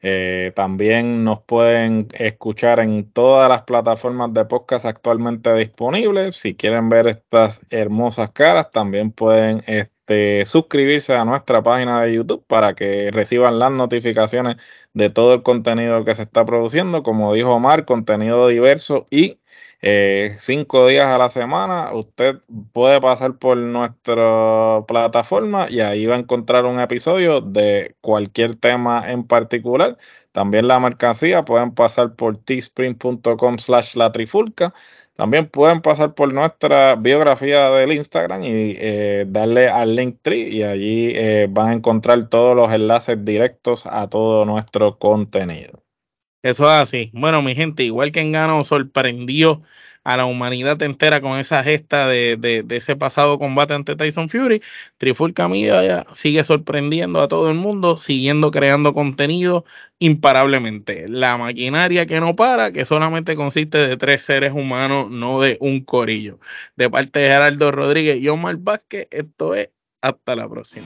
eh, 0.02 0.52
también 0.54 1.24
nos 1.24 1.42
pueden 1.44 2.10
escuchar 2.12 2.82
en 2.82 3.10
todas 3.10 3.48
las 3.48 3.64
plataformas 3.64 4.34
de 4.34 4.44
podcast 4.44 4.86
actualmente 4.86 5.54
disponibles. 5.54 6.36
Si 6.36 6.56
quieren 6.56 6.90
ver 6.90 7.08
estas 7.08 7.62
hermosas 7.70 8.32
caras, 8.32 8.70
también 8.70 9.12
pueden 9.14 9.64
este, 9.66 10.44
suscribirse 10.44 11.14
a 11.16 11.24
nuestra 11.24 11.64
página 11.64 12.02
de 12.02 12.16
YouTube 12.16 12.46
para 12.46 12.74
que 12.76 13.12
reciban 13.12 13.60
las 13.60 13.72
notificaciones 13.72 14.58
de 14.94 15.10
todo 15.10 15.36
el 15.36 15.42
contenido 15.44 16.04
que 16.04 16.16
se 16.16 16.24
está 16.24 16.46
produciendo. 16.46 17.02
Como 17.02 17.34
dijo 17.34 17.54
Omar, 17.54 17.86
contenido 17.86 18.50
diverso 18.50 19.08
y 19.10 19.40
eh, 19.88 20.36
cinco 20.39 20.88
días 20.88 21.06
a 21.06 21.19
la 21.19 21.30
semana. 21.30 21.93
Usted 21.93 22.38
puede 22.74 23.00
pasar 23.00 23.38
por 23.38 23.56
nuestra 23.58 24.84
plataforma 24.88 25.67
y 25.69 25.82
ahí 25.82 26.08
va 26.08 26.15
a 26.15 26.19
encontrar 26.19 26.65
un 26.65 26.80
episodio 26.80 27.39
de 27.41 27.95
cualquier 28.02 28.56
tema 28.56 29.12
en 29.12 29.26
particular. 29.26 29.98
También 30.32 30.67
la 30.67 30.80
mercancía 30.80 31.45
pueden 31.45 31.71
pasar 31.76 32.15
por 32.15 32.38
teespring.com 32.38 33.60
slash 33.60 33.95
la 33.95 34.12
trifulca. 34.12 34.74
También 35.15 35.48
pueden 35.50 35.82
pasar 35.82 36.15
por 36.15 36.34
nuestra 36.34 36.95
biografía 36.95 37.69
del 37.69 37.93
Instagram 37.93 38.43
y 38.43 38.76
eh, 38.80 39.26
darle 39.28 39.69
al 39.69 39.95
link 39.95 40.17
tree 40.24 40.50
y 40.50 40.63
allí 40.63 41.12
eh, 41.15 41.48
van 41.50 41.69
a 41.69 41.74
encontrar 41.74 42.28
todos 42.28 42.56
los 42.56 42.71
enlaces 42.74 43.24
directos 43.24 43.86
a 43.86 44.10
todo 44.10 44.45
nuestro 44.45 44.98
contenido. 44.98 45.85
Eso 46.45 46.65
es 46.65 46.79
así. 46.79 47.10
Bueno, 47.13 47.41
mi 47.41 47.55
gente, 47.55 47.81
igual 47.81 48.12
que 48.12 48.19
Engano 48.21 48.63
sorprendió 48.65 49.63
a 50.03 50.15
la 50.15 50.25
humanidad 50.25 50.79
entera 50.84 51.19
con 51.19 51.39
esa 51.39 51.63
gesta 51.63 52.08
de, 52.08 52.38
de, 52.38 52.63
ese 52.77 52.95
pasado 52.95 53.39
combate 53.39 53.73
ante 53.73 53.95
Tyson 53.95 54.29
Fury, 54.29 54.62
Trifulca 54.97 55.47
Media 55.47 56.05
sigue 56.13 56.43
sorprendiendo 56.43 57.19
a 57.19 57.27
todo 57.27 57.49
el 57.49 57.55
mundo, 57.55 57.97
siguiendo 57.97 58.51
creando 58.51 58.93
contenido 58.93 59.65
imparablemente. 59.97 61.10
La 61.10 61.36
maquinaria 61.38 62.05
que 62.05 62.19
no 62.19 62.36
para, 62.36 62.71
que 62.71 62.86
solamente 62.86 63.36
consiste 63.36 63.79
de 63.79 63.97
tres 63.97 64.21
seres 64.21 64.53
humanos, 64.53 65.10
no 65.10 65.41
de 65.41 65.58
un 65.62 65.84
corillo. 65.84 66.39
De 66.75 66.91
parte 66.91 67.21
de 67.21 67.29
Gerardo 67.29 67.71
Rodríguez 67.71 68.21
y 68.21 68.27
Omar 68.29 68.58
Vázquez, 68.58 69.08
esto 69.10 69.55
es 69.55 69.71
hasta 69.99 70.36
la 70.36 70.47
próxima. 70.47 70.86